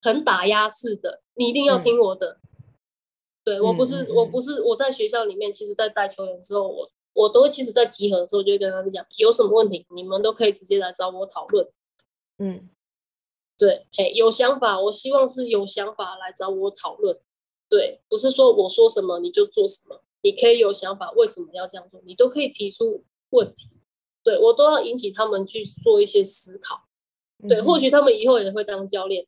[0.00, 2.38] 很打压式的，你一定要听我的。
[3.44, 11.68] 对我不是，我不是我在学校里面，其实，在带球员之后，我我都其实，在集合的时候就会跟他们讲，有什么问题，你们都可以直接来找我讨论。
[12.38, 12.70] 嗯，
[13.58, 17.18] 对，嘿，有想法，我希望是有想法来找我讨论。
[17.68, 23.68] 对，不是说我说什么你就做什么，你可以有想法，为什么要这样做，你都可以提出问题。
[24.24, 26.84] 对我都要引起他们去做一些思考。
[27.48, 29.26] 对，或许他们以后也会当教练，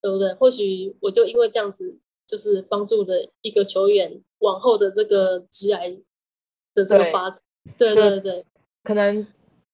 [0.00, 0.34] 对不对？
[0.34, 1.98] 或许我就因为这样子。
[2.26, 6.02] 就是帮助的一个球员往后的这个职涯
[6.72, 7.38] 的这个发展，
[7.76, 8.46] 对对对，
[8.82, 9.24] 可能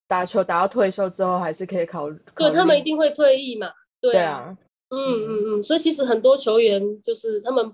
[0.08, 7.72] 打球打到退休之后还是可以考虑，对他们一定会退役嘛，对啊，嗯嗯嗯，所以其实很多球员就是他们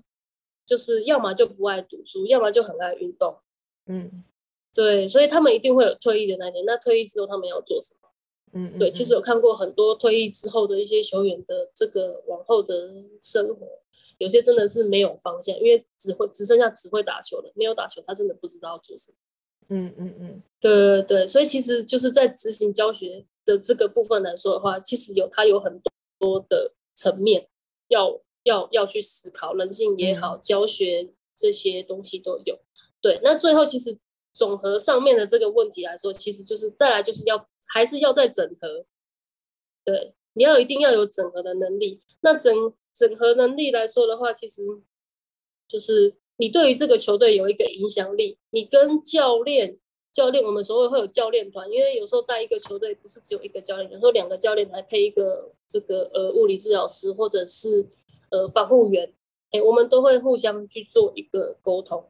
[0.67, 3.37] 就是要么就不爱读书，要么就很爱运动，
[3.87, 4.23] 嗯，
[4.73, 6.65] 对，所以他们一定会有退役的那年。
[6.65, 8.09] 那退役之后他们要做什么？
[8.51, 13.65] 嗯，对，其实有看过很多退役之后的一些球员的这个往后的生活。
[14.17, 19.17] 有些真的是没有方向，因为只会只剩下只会打球了，没有打球，他真的不知道要做什么。
[19.69, 25.79] 嗯嗯嗯，对对对，所以其实就是在执行教学的这个部分来说的话，其实有它有很
[26.17, 27.47] 多的层面
[27.89, 32.57] 要要要去思考，人性也好，教学这些东西都有。
[33.01, 33.97] 对，那最后其实
[34.33, 38.85] 总和上面的这个问题来说，其实就是再来就是要还是要再整合。
[39.85, 42.73] 对，你要一定要有整合的能力，那整。
[42.99, 44.63] 整合能力来说的话，其实
[45.67, 48.39] 就是你对于这个球队有一个影响力。
[48.49, 49.77] 你跟教练，
[50.11, 57.87] 教练我们所谓会有教练团，因为有时候带一个球队不是只有一个教练，有时候两个教练来配一个这个呃物理治疗师或者是
[58.29, 59.13] 呃防护员，
[59.51, 62.07] 哎，我们都会互相去做一个沟通。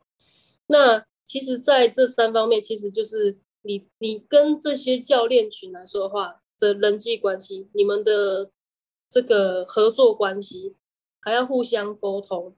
[0.68, 8.50] 那其实在这三方面，其实就是你你跟这些教练群来说的话的人际关系，你们的
[9.10, 10.76] 这个合作关系
[11.22, 12.56] 还要互相沟通。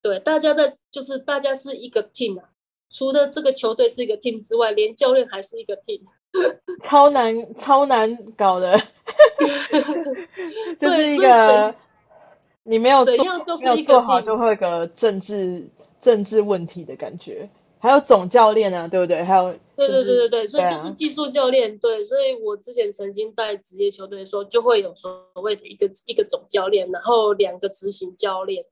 [0.00, 2.50] 对，大家在就是大家是一个 team 啊，
[2.90, 6.00] 除了这个球队是一个 team 之外，连教练还是一个 team，
[6.82, 8.76] 超难超难搞的，
[10.78, 11.74] 就是一个怎
[12.64, 15.68] 你没有做怎样都是没有一个做好，就会有个政治
[16.00, 17.48] 政治问题的感觉。
[17.78, 19.24] 还有总教练啊，对不对？
[19.24, 28.64] 还有对就是对对对对，所以就是技术教练，对，所以我之前曾经带职业球队的时候，就会有所谓的一个一个总教练，然后两个执行教练，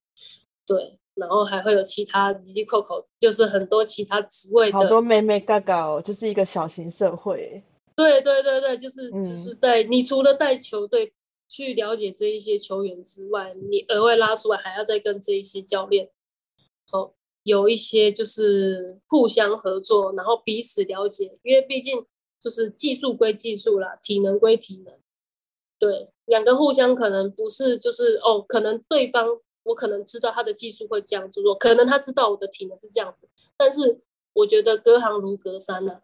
[0.65, 7.65] 对，然后还会有其他滴滴扣扣，就是很多其他职位好多的，妹妹嘎嘎哦，就是一个小型社会。
[7.97, 11.13] 对对对对，就是嗯只是在你除了带球队
[11.51, 16.09] 去了解这一些球员之外，你额外拉出来还要再跟这一些教练，
[16.93, 22.07] 哦，有一些就是互相合作，然后彼此了解，因为毕竟
[22.41, 24.95] 就是技术归技术啦，体能归体能，
[25.77, 29.27] 对，两个互相可能不是就是哦，可能对方
[29.65, 34.01] 我可能知道他的技术会这样子做，可能他知道我的体能是这样子，但是
[34.35, 36.01] 我觉得隔行如隔山呐、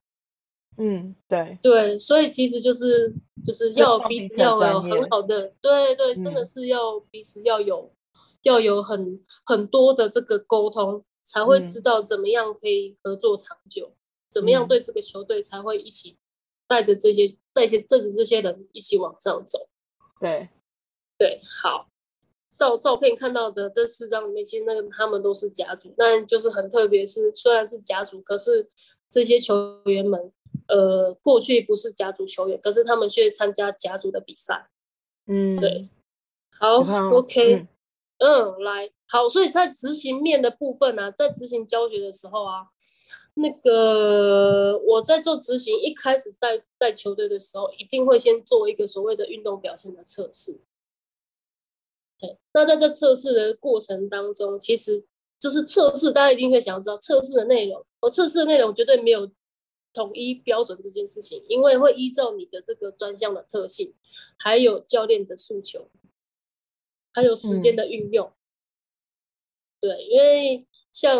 [0.79, 3.13] 嗯，对，对，所以其实就是
[3.45, 6.47] 就是要彼此要有很好的，对对，真的嗯。
[6.47, 7.93] 是要彼此要有
[8.43, 11.67] 要有很很多的这个沟通，才会嗯。
[11.67, 13.95] 知道怎么样可以合作长久，
[14.31, 14.69] 怎么样嗯。
[14.69, 16.19] 对这个球队才会一起
[16.67, 19.69] 带着这些带些带着这些人一起往上走。
[20.21, 20.49] 对，
[21.19, 21.89] 对，好，
[22.57, 28.69] 照照片看到的这四张里面，其实那个他们都是甲组，但就是很特别是，虽然是甲组，可是
[29.09, 30.33] 这些球员们，
[30.69, 34.69] 呃，过去不是甲组球员，可是他们却参加甲组的比赛。
[35.27, 35.89] 嗯，对
[36.51, 36.79] 好
[37.13, 37.69] ，OK，嗯
[38.19, 42.69] 嗯来，好，所以在执行面的部分呢、在执行教学的时候啊，
[43.35, 50.61] 那个我在做执行，一开始带带球队的时候，一定会先做一个所谓的运动表现的测试。
[52.19, 55.05] 对，那在这测试的过程当中，其实
[55.39, 57.85] 就是测试，大家一定会想要知道测试的内容。
[58.01, 59.31] 我测试的内容绝对没有
[59.97, 63.95] 统一标准这件事情，因为会依照你的这个专项的特性，
[64.37, 65.89] 还有教练的诉求，
[67.15, 68.31] 还有时间的运用。
[69.81, 71.19] 对，因为像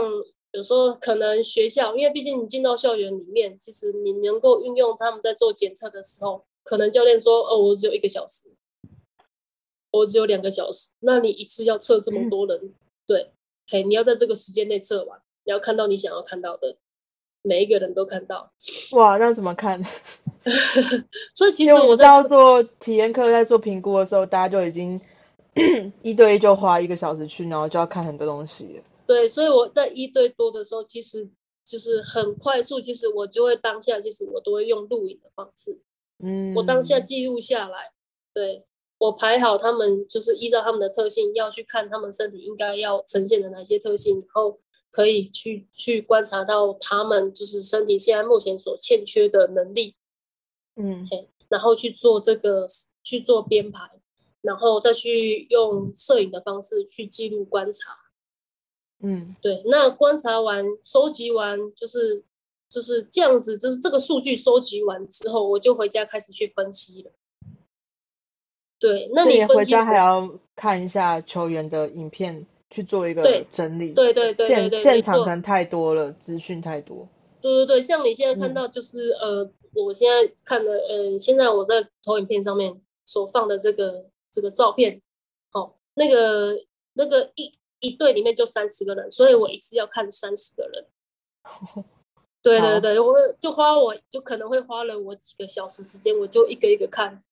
[0.51, 8.51] 有时候可能学校，因为毕竟你进到校园里面，其实你能够运用他们在做检测的时候，可能教练说：“哦，我只有一个小时，
[9.91, 12.75] 我只有两个小时。”那你一次要测这么多人，
[13.07, 13.33] 对，
[13.69, 16.77] 嘿，你要在这个时间内测完，你要看到你想要看到的，
[17.47, 18.51] 每一个人都看到。
[18.93, 19.81] 哇，那怎么看？
[21.35, 25.01] 所以其实我在为我做体验课，在做评估的时候，大家就已经
[26.03, 28.83] 一对一就花一个小时去，然后就要看很多东西。
[29.07, 31.29] 对，所以我在一对多的时候，其实
[31.65, 35.79] 就是很快速，其实我就会当下，其实我都会用录影的方式。
[36.23, 37.93] 嗯，我当下记录下来，
[38.35, 38.65] 对
[38.99, 44.59] 我排好他们，就是依照他们的特性要去看他们身体应该要呈现的哪些特性，然后
[44.97, 49.95] 可以去去观察到他们就是身体现在目前所欠缺的能力，
[50.77, 51.07] 嗯
[51.49, 52.67] 然后去做这个
[53.03, 53.91] 去做编排，
[54.41, 57.95] 然后再去用摄影的方式去记录观察。
[59.01, 62.25] 嗯对，那观察完、收集完，就是
[62.71, 67.13] 就是这样子，就是这个数据收集完之后，我就回家开始去分析了。
[68.79, 73.93] 对，那你回家还要看一下球员的影片，去做一个整理。
[73.95, 77.09] 对对对对现场可能太多了，资讯太多。
[77.41, 85.01] 对对对，像你现在看嗯到就是、呃，我现在看的呃，现在我在投影片上面所放的这个这个照片，
[85.53, 86.59] 哦，那个
[86.95, 90.87] 那个一一队里面就三十个人，所以我一次要看三十个人。
[92.43, 97.23] 对对对，我就花我就可能会花了我几个小时时间，我就一个一个看，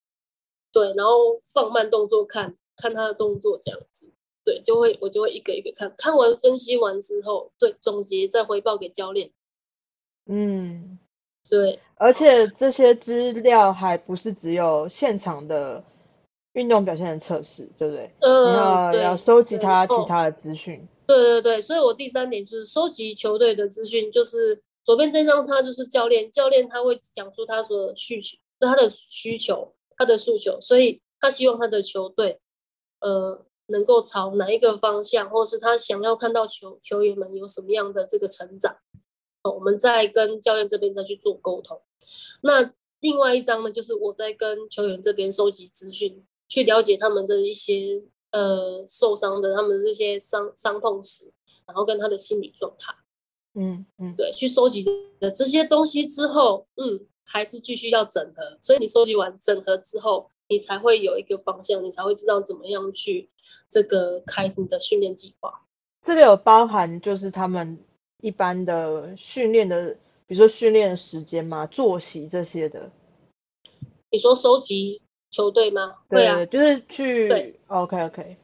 [0.72, 4.12] 对，然后放慢动作看，看他的动作这样子，
[4.44, 9.30] 对，就会我就会一个一个看，看完分析完之后，对，总结再回报给教练，
[10.26, 10.98] 嗯，
[11.48, 11.80] 对。
[11.96, 15.82] 而且这些资料还不是只有现场的
[16.52, 18.04] 运动表现的测试，对不对？
[18.20, 20.86] 你嗯，要要收集他其哦他的资讯。
[21.06, 32.40] 对对对，所以我第三点就是收集球队的资讯，就是左边这张他就是教练，教练他会讲出他所有的需求，他的需求，他的诉求，所以他希望他的球队，
[33.00, 38.76] 呃，能够朝哪一个方向，或是他想要看到球球员们有什么样的这个成长，
[39.42, 41.80] 哦，我们再跟教练这边再去做沟通。
[42.42, 51.32] 那另外一张呢，就是我在跟球员这边收集资讯，去了解他们的一些呃受伤的他们的这些伤伤痛史，
[51.66, 52.94] 然后跟他的心理状态，
[53.54, 54.84] 嗯嗯对，去收集
[55.20, 58.58] 的这些东西之后，嗯，还是继续要整合。
[58.60, 63.28] 所以你收集完整合之后，你才会有一个方向，你才会知道怎么样去
[63.68, 65.62] 这个开你的训练计划。
[66.02, 67.78] 这个有包含就是他们
[68.20, 72.90] 一般的训练的，比如说训练时间嘛、作息这些的。
[74.10, 75.96] 你说收集球队吗？
[76.08, 77.28] 对啊，就是去。
[77.28, 78.36] 对，OK OK。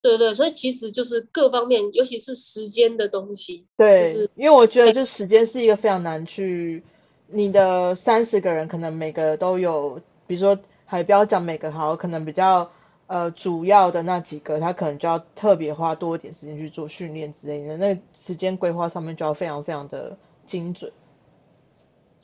[0.00, 3.66] 对对，所以其实就是各方面，尤其是时间的东西。
[3.76, 6.82] 对，是因为我觉得就时间是一个非常难去，
[7.28, 10.58] 你的三十个人可能每个都有，比如说
[10.92, 12.70] 还不要讲每个好，可能比较
[13.06, 20.14] 呃主要的那几个，他可能就要特别花多一点时间去做训练之类的，那时间规划上面就要非常非常的
[20.44, 20.92] 精准。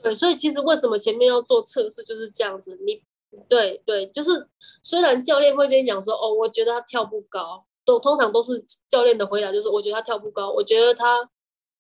[0.03, 3.03] 对，所以其实为什么前面要做测试就是这样子，你
[3.49, 4.47] 对对，就是
[4.83, 7.65] 虽然教练会跟你讲说，哦，我觉得他跳不高。
[7.87, 11.23] 都通常都是教练的回答，就是我觉得他跳不高，我觉得他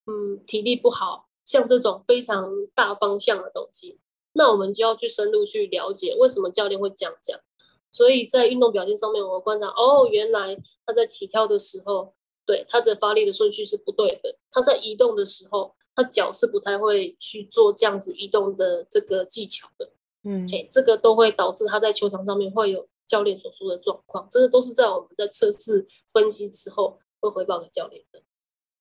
[0.06, 3.98] 嗯体力不好，像这种非常大方向的东西，
[4.38, 7.38] 那我们就要去深入去了解为什么教练会这样讲。
[7.92, 12.14] 所以在运动表现上面，我观察哦，原来他在起跳的时候，
[12.46, 19.90] 对他的发力的顺序是不对的，他在移动的时候，他脚是不太会去做这样子移动的这个技巧的，
[20.24, 22.88] 嗯，哎，这个都会导致他在球场上面会有。
[23.08, 28.20] 教练所说的状况，这个都是在我们在测试分析之后会回报给教练的。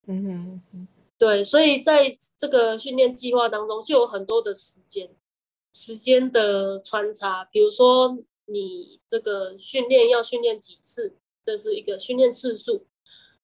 [0.07, 0.87] 嗯哼，
[1.17, 5.09] 对，所以在这个训练计划当中，就有很多的时间
[5.79, 12.87] 时间的穿插，比如说你这个训练要训练几次，这是一个训练次数，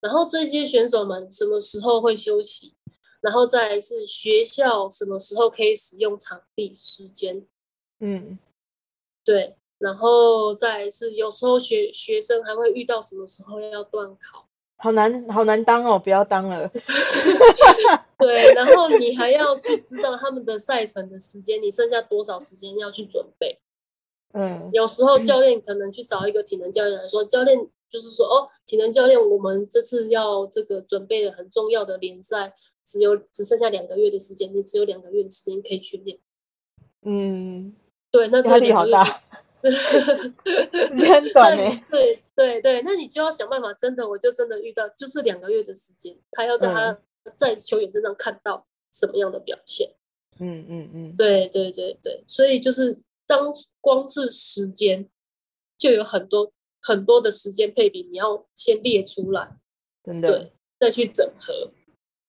[0.00, 2.74] 然后这些选手们什么时候会休息，
[3.20, 7.46] 然后再是学校什么时候可以使用场地时间。
[8.00, 8.36] 嗯，
[9.24, 9.54] 对。
[9.78, 16.70] 然后再是有时候学学生还会遇到什么时候要断考，好难好难当哦，不要当了。
[18.26, 23.60] 对，然后你还要去知道他们的赛程的时间，你剩下多少时间要去准备。
[24.32, 27.56] 嗯，有时候教练可能去找一个体能教练来说，教练
[27.88, 32.54] 就是说哦，体能教练，我们这次要这个准备的很重要的联赛，
[32.84, 36.18] 只有只剩下两个月的时间，你只有两个月的时间可以去练。
[37.02, 37.76] 嗯，
[38.10, 39.04] 对，那压力好大。
[39.64, 41.80] 很短呢。
[41.90, 46.98] 对对对，那你就要想办法，真的，我就真的遇到，就是两个月的时间，他要在他
[47.36, 49.90] 在球员身上看到什么样的表现。
[50.38, 55.08] 嗯嗯嗯，对对对对，所以就是当光是时间，
[55.78, 59.56] 就有很多很多的时间配比，你要先列出来，
[60.02, 61.70] 真的，对，再去整合，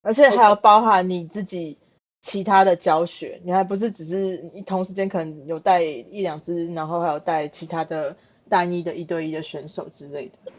[0.02, 1.78] 而且还要包含你自己。
[2.22, 4.36] 其他的教学，你还不是只是
[4.66, 8.18] 同时间可能有带一两只，然后还有带其他的
[8.50, 10.52] 单一的一对一的选手之类的。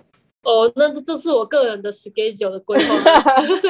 [0.46, 2.94] 哦，那这这是我个人的 schedule 的规划。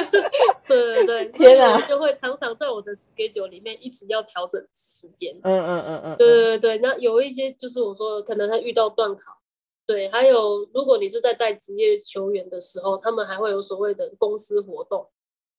[0.67, 5.35] 对对对，天哪，就会常常在我的 schedule 里面一直要调整时间。
[5.41, 9.33] 嗯嗯嗯嗯，对对对那有一些就是我说可能他遇到断考，
[9.87, 15.07] 对，还有如果你是在带职业球员的时候，他们还会有所谓的公司活动。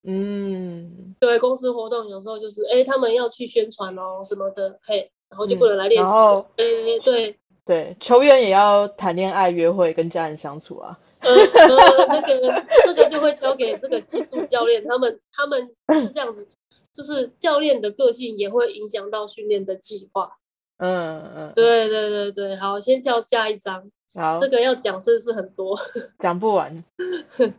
[0.05, 6.15] 嗯，对，公司活动有时候就是，哎，他们要去宣传哦什么的，嘿，然后就不能来练习。
[6.15, 6.65] 哎，
[7.05, 10.97] 对对，球员也要谈恋爱、约会、跟家人相处啊。
[11.21, 11.35] 呃，
[12.09, 16.47] 那个这个就会交给这个技术教练，他们他们是这样子，
[16.93, 20.39] 就是教练的个性也会影响到训练的计划。
[20.79, 23.91] 嗯嗯，对对对对，好，先跳下一章。
[24.15, 25.79] 好，这个要讲是不是很多？
[26.21, 26.85] 讲不完。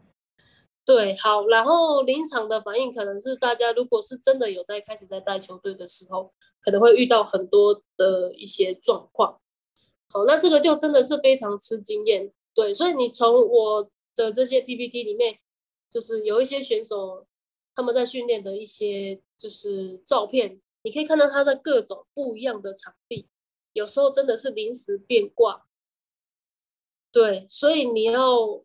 [0.86, 6.32] 对，好，然后临场的反应可能是大家如果是真的有在开始在带球队的时候，
[6.64, 9.38] 可能会遇到很多的一些状况。
[10.12, 12.32] 好，那这个就真的是非常吃经验。
[12.62, 15.38] 对，所以你从我的这些 PPT 里面，
[15.90, 17.26] 就是有一些选手
[17.76, 23.28] 他们在训练的一些就是照片，你可以看到他在各种不一样的场地，
[23.74, 25.66] 有时候真的是临时变卦。
[27.12, 28.62] 对，所以你要。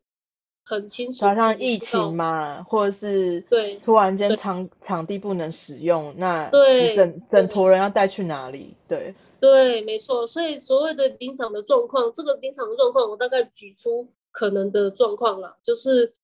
[0.67, 8.75] 很清楚，好像疫情嘛，或者是对突然间场场地不能使用，那对整整坨人要带去哪里？
[8.89, 9.15] 对
[9.45, 10.27] 对，没错。
[10.27, 16.15] 所以所谓的临场的状况，这个临场的状况，我大概举出可能的状况啦，就是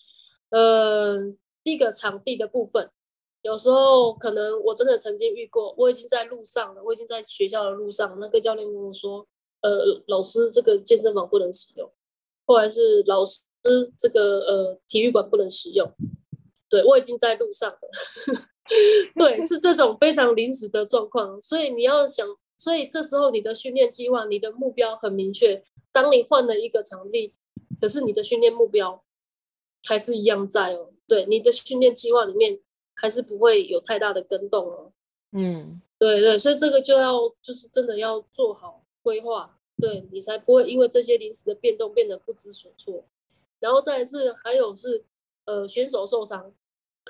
[0.48, 1.18] 呃，
[1.62, 2.90] 第一个场地的部分，
[3.42, 9.26] 有时候可能我真的曾经遇过，我已经在路上了，我已经在学校的路上，那个教练跟我说，
[9.60, 11.92] 呃，老师这个健身房不能使用，
[12.46, 13.42] 后来是老师。
[13.98, 15.86] 这个呃，体育馆不能使用。
[16.70, 17.78] 对我已经在路上了。
[19.14, 22.26] 对，是这种非常临时的状况，所以你要想，
[22.60, 25.64] 所以这时候你的训练计划，你的目标很明确。
[25.92, 27.32] 当你换了一个场地，
[27.80, 29.02] 可是你的训练目标
[29.82, 30.92] 还是一样在哦。
[31.06, 32.60] 对，你的训练计划里面
[32.92, 34.92] 还是不会有太大的跟动哦。
[35.32, 43.06] 嗯，对对，所以这个就要就是真的要做好规划，对你才不会因为这些临时的变动变得不知所措。
[43.58, 45.02] 然后再来是还有是
[45.46, 46.52] 呃选手受伤，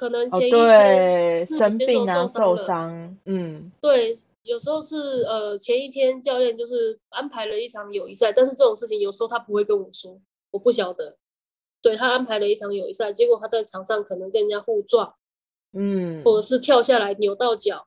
[0.01, 4.97] 可能哦，前一天、对，嗯生病啊，受受伤嗯对，有时候是
[5.29, 10.19] 呃前一天教练就是安排了一场友谊赛，但是这种事情有时候他不会跟我说，
[10.53, 11.19] 我不晓得。
[11.83, 15.15] 对他安排了一场友谊赛，结果他在场上可能跟人家互撞，
[15.75, 17.87] 嗯，或者是跳下来扭到脚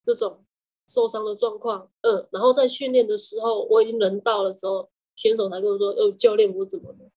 [0.00, 0.44] 这种
[0.86, 1.90] 受伤的状况。
[2.02, 7.10] 嗯，然后在训练的时候，我已经人到的时候，选手才跟我说：“哦，教练，我怎么了？”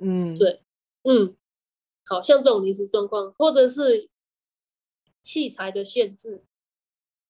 [0.00, 0.62] 嗯，对
[1.04, 1.36] 嗯，
[2.06, 4.08] 好像这种临时状况，或者是
[5.22, 6.44] 器材的限制，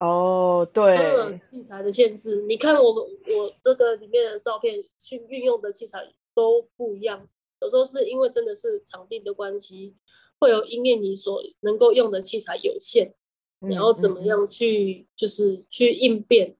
[0.00, 7.26] 哦，嗯，对，器材的限制，你看我我这个里面的照片，去运用的器材都不一样。
[7.60, 9.96] 有时候是因为真的是场地的关系，
[10.38, 13.14] 会有因为你所能够用的器材有限，
[13.60, 14.26] 你要怎么嗯？
[14.26, 16.56] 样去就是去应变？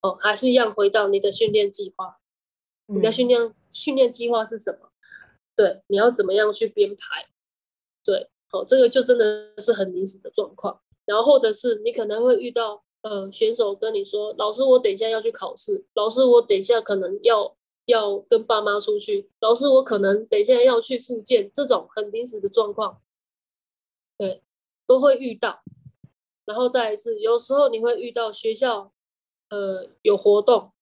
[0.00, 2.18] 哦，还是一样回到你的训练计划，
[2.86, 4.90] 你的嗯训练训练计划是什么？
[5.54, 7.26] 对，你要怎么样去编排？
[8.04, 10.80] 对，好、这个就真的是很临时的状况。
[11.04, 23.00] 然后或者是你可能会遇到呃选手跟你说，老师我等一下要去考试，老师我等一下可能要要跟爸妈出去，老师我可能等一下要去复健，这种很临时的状况，
[24.18, 24.42] 对，
[24.86, 25.62] 都会遇到。
[26.44, 28.92] 然后再来是有时候你会遇到学校
[29.48, 30.72] 呃有活动，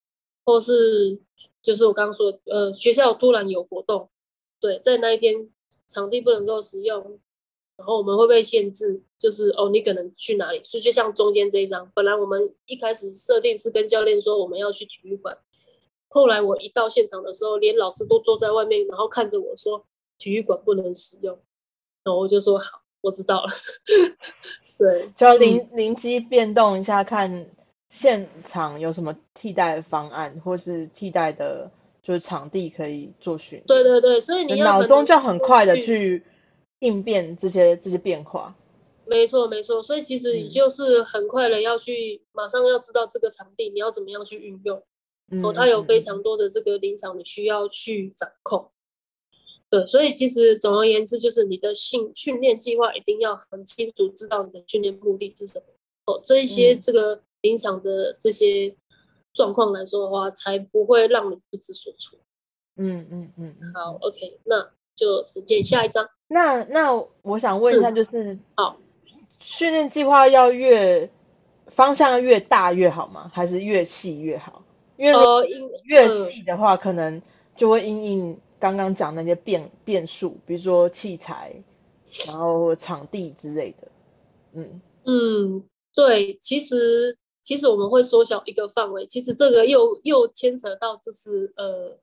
[0.45, 1.21] 或是
[1.63, 4.11] 就是我刚刚说呃学校突然有活动，
[4.59, 5.51] 对，在那一天
[5.87, 7.19] 场地不能够使用，
[7.77, 10.61] 然后我们会被限制，就是哦，你可能去哪里？
[10.65, 15.37] 所以就像中间这一张，本来我们一开始设定是跟教练说我们要去体育馆，
[16.09, 19.85] 后来我一到现场的时候，连老师都坐在外面，然后看着我说
[20.19, 21.39] 体育馆不能使用，
[22.03, 23.49] 然后我就说好，我知道了。
[24.79, 27.51] 对，就要嗯灵灵机变动一下，看
[27.89, 31.71] 现场有什么替代方案，或是替代的，
[32.07, 33.67] 就是场地可以做训练。
[33.67, 36.23] 对对对，所以你要脑中就很快的去去
[36.79, 38.55] 应变这些这些变化。
[39.07, 44.81] 没错，没错，所以其实你嗯就是很快的要去，马上要知道这个场地你要怎么样去运用。
[45.33, 48.71] 嗯，哦，它有非嗯常多的这个临场，你需要去掌控。
[49.69, 55.65] 对，所以其实总而言之，就是你的训训练计划一定要很清楚，知道你的训练目的是什么。
[56.05, 58.77] 哦，这一些嗯这个临场的这些
[59.37, 62.19] 状况来说的话，才不会让你不知所措。
[62.77, 63.73] 嗯嗯嗯嗯。
[63.75, 66.09] 好，OK，那就直接下一张。
[66.27, 68.79] 那那我想问一下，嗯就是好，
[69.39, 71.09] 训练计划要越
[71.69, 73.31] 方向越大越好吗？
[73.33, 74.65] 还是越细越好？
[74.97, 75.13] 因为
[75.85, 77.21] 越嗯细的话，可能
[77.55, 81.55] 就会因应刚刚讲那些变变数，比如说器材，
[82.27, 83.89] 然后场地之类的。
[84.55, 85.63] 嗯嗯，
[85.95, 87.15] 对，其实
[87.47, 91.97] 其实我们会缩小一个范围，其实这个又又牵扯到就是呃，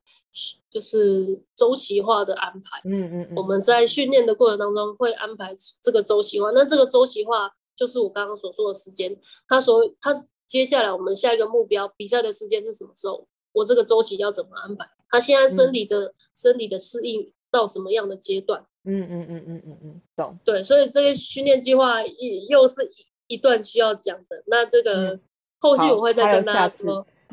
[0.70, 2.80] 就是周期化的安排。
[2.86, 9.14] 嗯嗯嗯，我们在训练的过程当中会安排这个周期化，那这个周期化就是我刚刚所说的时间。
[9.46, 10.14] 他说他
[10.46, 13.28] 接下来我们下一个目标比赛的时间是什么时候？
[13.52, 14.88] 我这个周期要怎么安排？
[15.10, 18.64] 他现在生理的、生理的适应到什么样的阶段？
[18.84, 20.38] 嗯嗯嗯嗯嗯嗯，懂。
[20.42, 22.12] 对，所以这个训练计划又
[22.48, 24.42] 又是一一段需要讲的。
[24.46, 25.20] 那这个
[25.64, 27.06] 后续我会再跟大家说。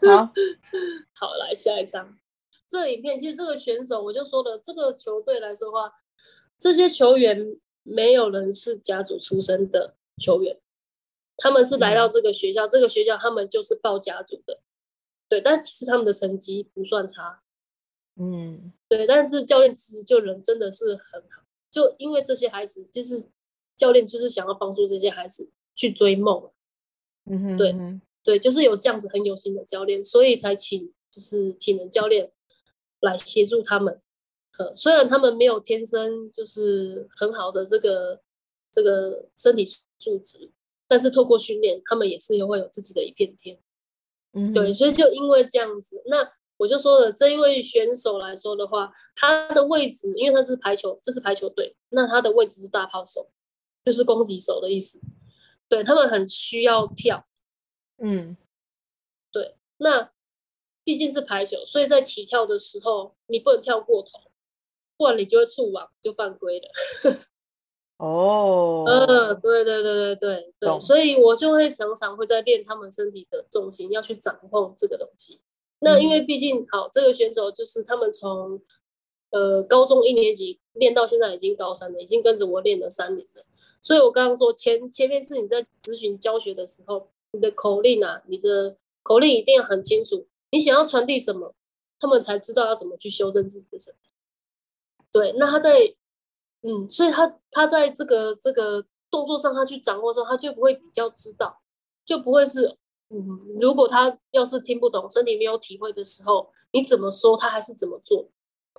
[0.00, 0.32] 好，
[1.12, 2.16] 好，来下一张。
[2.66, 5.92] 这个影片其实这个选手，我就说了，这个球队来说的话，
[6.58, 10.58] 这些球员没有人是家族出身的球员，
[11.36, 14.60] 他们是来到这个学校，这个学校他们就是报家族的，
[15.28, 17.42] 对，但其实他们的成绩不算差，
[18.18, 18.72] 嗯。
[18.88, 23.28] 对，但是教练其实就人真的是很好，就因为这些孩子，就是
[23.76, 26.50] 教练就是想要帮助这些孩子去追梦，
[27.30, 32.32] 嗯哼，对嗯对，就是有这样子很有心的教练，所以才请就是体能教练
[33.00, 34.00] 来协助他们。
[34.58, 38.20] 呃，虽然他们没有天生就是很好的这个
[38.72, 39.64] 这个身体
[39.98, 40.50] 素质，
[40.88, 43.58] 但是透过训练，他们也是会有自己的一片天。
[44.32, 53.30] 嗯，对，所以就因为这样子，那我就说了，这一位选手来说的话，他的位置，因为他是排球，这是排球队，那他的位置是大炮手，
[53.84, 54.98] 就是攻击手的意思。
[55.68, 57.26] 对他们很需要跳，
[57.98, 58.36] 嗯
[59.32, 60.10] 对那
[60.84, 64.30] 毕竟是排球，所以在起跳的时候你不能跳过头，
[64.96, 67.18] 不然你就会触网就犯规了。
[67.96, 75.40] 哦， 嗯，对对对对对对，所以我就会常常会在练他们身体的重心，要去掌控这个东西。
[75.80, 78.62] 那因为毕竟好，这个选手就是他们从
[79.30, 83.42] 呃高中一年级练到现在已经高三了，已经跟着我练了三年了，
[83.86, 91.54] 所以我刚刚说前前面是你在咨询教学的时候，你的口令啊，你的口令一定要很清楚，你想要传递什么，
[92.00, 94.10] 他们才知道要怎么去修正自己的身体。
[95.12, 95.94] 对，那他在，
[96.62, 101.60] 嗯，所以他他在这个这个动作上，他去掌握上，他就不会比较知道，
[102.04, 102.76] 就不会是，
[103.10, 108.28] 嗯，如果他要是听不懂，身体没有体会的时候，你怎么说，他还是怎么做，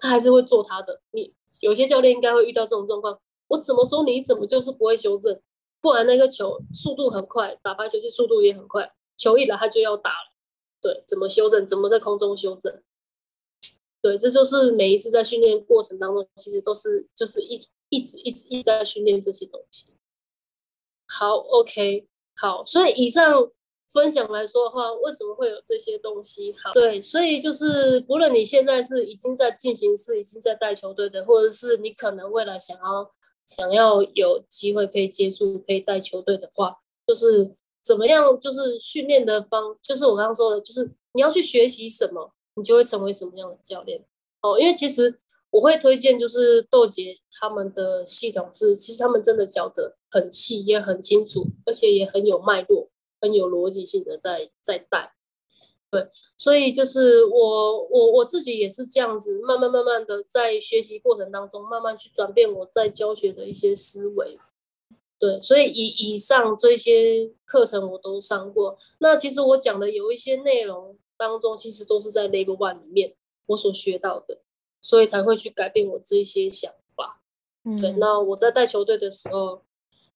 [0.02, 1.00] 他还是会做他的。
[1.12, 3.18] 你有些教练应该会遇到这种状况，
[3.48, 5.42] 我怎么说，你怎么就是不会修正，
[5.82, 10.34] 不然那个球速度很快，打排球是速度也很快，球一来他就要打了，
[10.82, 12.82] 对，怎么修正，怎么在空中修正。
[14.00, 19.94] 对，这就是每一次在训练过程当中，其实都是就是一一直一直一直在训练这些东西。
[21.08, 23.52] 好，OK，好，所以以上
[23.92, 26.54] 分享来说的话，为什么会有这些东西？
[26.64, 33.12] 好，对，所以就是不论你现在是已经在进行式，已经在带球队的，或者是你可能未来想要
[33.48, 36.78] 想要有机会可以接触可以带球队的话，
[37.08, 42.34] 就是怎么样，就是训练的方，就是我刚刚说的，就是你要去学习什么。
[42.60, 44.04] 你就会成为什么样的教练
[44.42, 44.60] 哦？
[44.60, 45.20] 因为其实
[45.52, 52.90] 我会推荐，就是豆姐他们的系统是，其实他们真的教的很细，也很清楚，而且也很有脉络，
[53.22, 55.14] 很有逻辑性的在在带。
[55.90, 56.08] 对，
[56.38, 64.38] 所以就是我我我自己也是这样子，慢慢慢慢的在学习过程当中，慢慢去转变我在教学的一些思维。
[65.20, 68.78] 对，所以以以上这些课程我都上过。
[69.00, 70.98] 那其实我讲的有一些内容。
[71.20, 73.16] 当中其实都是在 Level One 里面
[73.48, 74.38] 我所学到的，
[74.84, 77.24] 所以才会去改变我这些想法。
[77.82, 79.64] 对，那我在带球队的时候，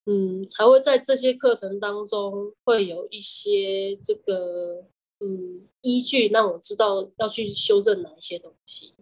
[0.06, 4.86] 嗯，才会在这些课程当中会有一些这个
[5.22, 8.94] 嗯依据，让我知道要去修正哪一些东西。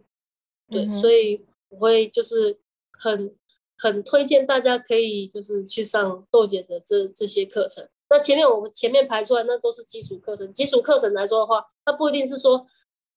[0.70, 2.60] 对，所以我会就是
[2.92, 3.36] 很
[3.78, 7.90] 很推荐大家可以就是去上豆姐的这这些课程。
[8.10, 10.52] 那前面我们前面排出来，那都是基础课程。
[10.52, 12.66] 基础课程来说的话，它不一定是说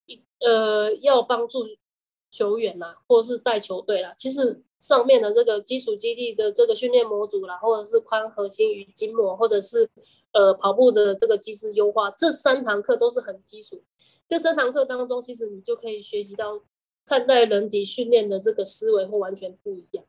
[0.06, 1.64] 一，呃，要帮助
[2.30, 4.12] 球员啦，或者是带球队啦。
[4.14, 9.88] 其实上面的这个基础基地的这个训练模组啦，或者是宽核心与筋膜，或者是
[10.32, 13.82] 呃跑步的这个机制优化，这三堂课都是很基础。
[14.28, 16.62] 这三堂课当中，其实你就可以学习到
[17.04, 20.04] 看待人体训练的这个思维会完全不一样。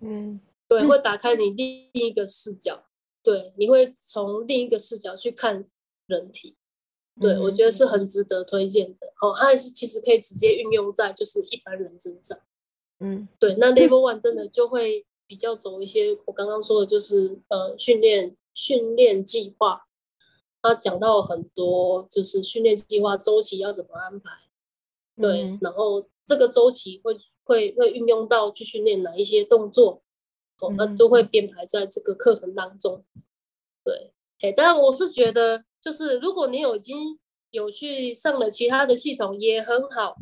[0.00, 2.84] 嗯，对，会打开你另一个视角。
[3.22, 5.64] 对，你会从另一个视角去看
[6.06, 6.56] 人体，
[7.20, 9.06] 对我觉得是很值得推荐的。
[9.22, 12.38] 哦，它还是其实可以直接运用在就是一般人身上。
[13.00, 19.86] 嗯，对，那 Level One 真的就会比较走一些我刚刚说的，就是呃训练训练计划，
[20.62, 24.30] 他讲到很多就是训练计划周期要怎么安排，
[25.20, 30.00] 对，然后这个周期会会会运用到去训练哪一些动作。
[30.78, 33.04] 那都会编排在这个课程当中，
[33.84, 37.18] 对，哎，当然我是觉得，就是如果你有已经
[37.50, 40.16] 有去上了其他的系统也很好，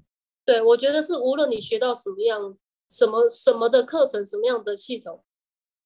[0.44, 2.58] 对我觉得是无论你学到什么样、
[2.88, 5.22] 什么什么的课程、什么样的系统，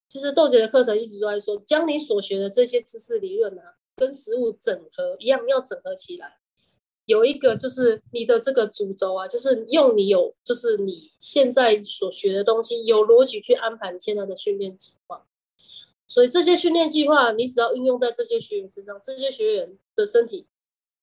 [0.09, 6.39] 其实豆姐的课程一直都在说，将你所学的这些知识理论啊，跟实物整合一样，要整合起来。
[7.07, 15.25] 有一个就是你的这个主轴啊，就是用你有，就是你现在所学的东西有逻辑去安排你现在的训练计划。
[16.09, 20.47] 所以这些训练计划，你只要运用在这些学员身上，这些学员的身体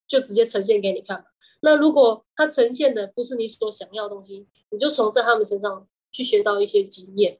[0.07, 1.25] 就直接呈现给你看。
[1.61, 7.39] 那如果他呈现的不是你所想要的东西，你就从在他们身上去学到一些经验，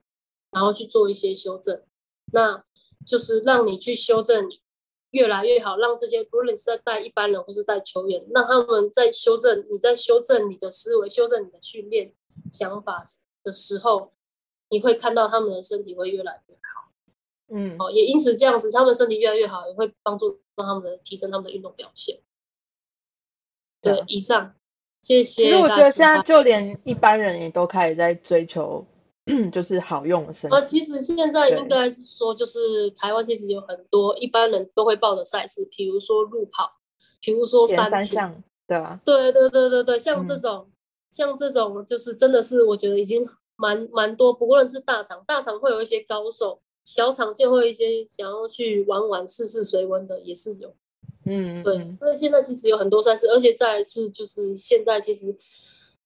[0.53, 1.83] 然后去做一些修正，
[2.31, 2.63] 那
[3.05, 4.61] 就是让你去修正你。
[5.13, 12.11] 越来越好，让这些不论你是在带一般人或是带球员，让他们在修正你在修正你的思维、修正你的训练
[12.51, 13.05] 想法
[13.43, 14.11] 的时候，
[14.69, 16.91] 你会看到他们的身体会越来越好。
[17.49, 22.19] 嗯，哦，也因此这样子，他们身体越来越好，也会帮助让他们的提升他们的运动表现。
[23.81, 24.55] 对，以上，
[25.03, 25.43] 谢谢。
[25.43, 28.83] 其实我觉得现在就连一般人也都开始在追求。
[29.53, 36.69] 就是好用的身呃，其实现在应该是说，就是台湾其实有很多一般人都会报的赛事，比如说路跑，
[37.21, 40.69] 比如说三项，对啊，对对对对对，像这种，
[41.09, 44.33] 像这种，就是真的是我觉得已经蛮蛮多。
[44.33, 50.75] 不论是大厂，大厂会有一些高手，小厂就会一些想要去玩玩试试水温的也是有。
[51.25, 55.33] 嗯，对，所以现在其实有很多赛事，而且再是就是现在其实。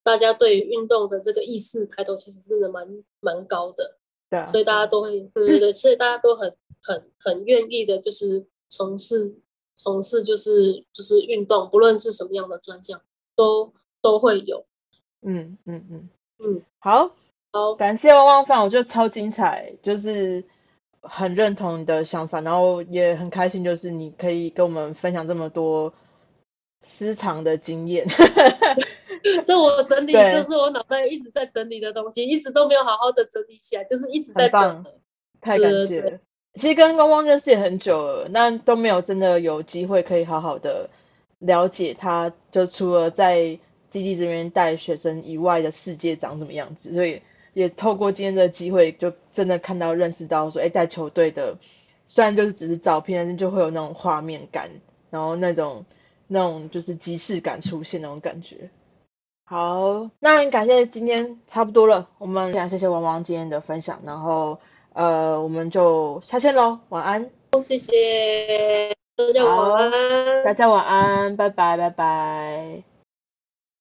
[0.08, 3.98] 大家对运动的这个意识抬头，其实真的蛮蛮高的，
[4.30, 9.36] 对，所以大家都会，对对对，所以大家都很很很愿意的，就是从事
[9.76, 13.02] 从事就是就是运动，不论是什么样的专项，
[13.36, 14.66] 都都会有，
[15.24, 17.12] 嗯嗯嗯嗯，好，
[17.52, 20.46] 好，感谢汪汪饭，我觉得超精彩，就是。
[21.10, 25.94] 很认同你的想法，然后也很开心，就是你可以跟我们分享这么多
[26.82, 28.06] 私藏的经验。
[29.46, 34.86] 这我整理就是我脑袋一直在整理的东西，一直都没有好好的整理起来，就是一直在整。
[35.40, 36.20] 太感谢了。
[36.56, 40.90] 其实跟汪汪认识也很久了，那都没有真的有机会可以好好的
[41.38, 43.60] 了解他，就除了在
[43.92, 47.22] 基地这边带学生以外的世界长什么样子，所以
[47.54, 51.58] 也透过今天的机会，就真的看到认识到说，哎，带球队的
[52.08, 54.72] 虽然就是只是照片，但是就会有那种画面感，
[55.12, 55.86] 然后那种
[56.26, 58.72] 那种就是即视感出现那种感觉。
[59.50, 64.60] 好，那很感谢今天差不多了，我们非常谢谢王王今天的分享，然后
[64.92, 67.30] 呃，我们就下线喽，晚安，
[67.62, 70.44] 谢谢大家晚安。
[70.44, 72.97] 大家晚安，拜拜，拜拜。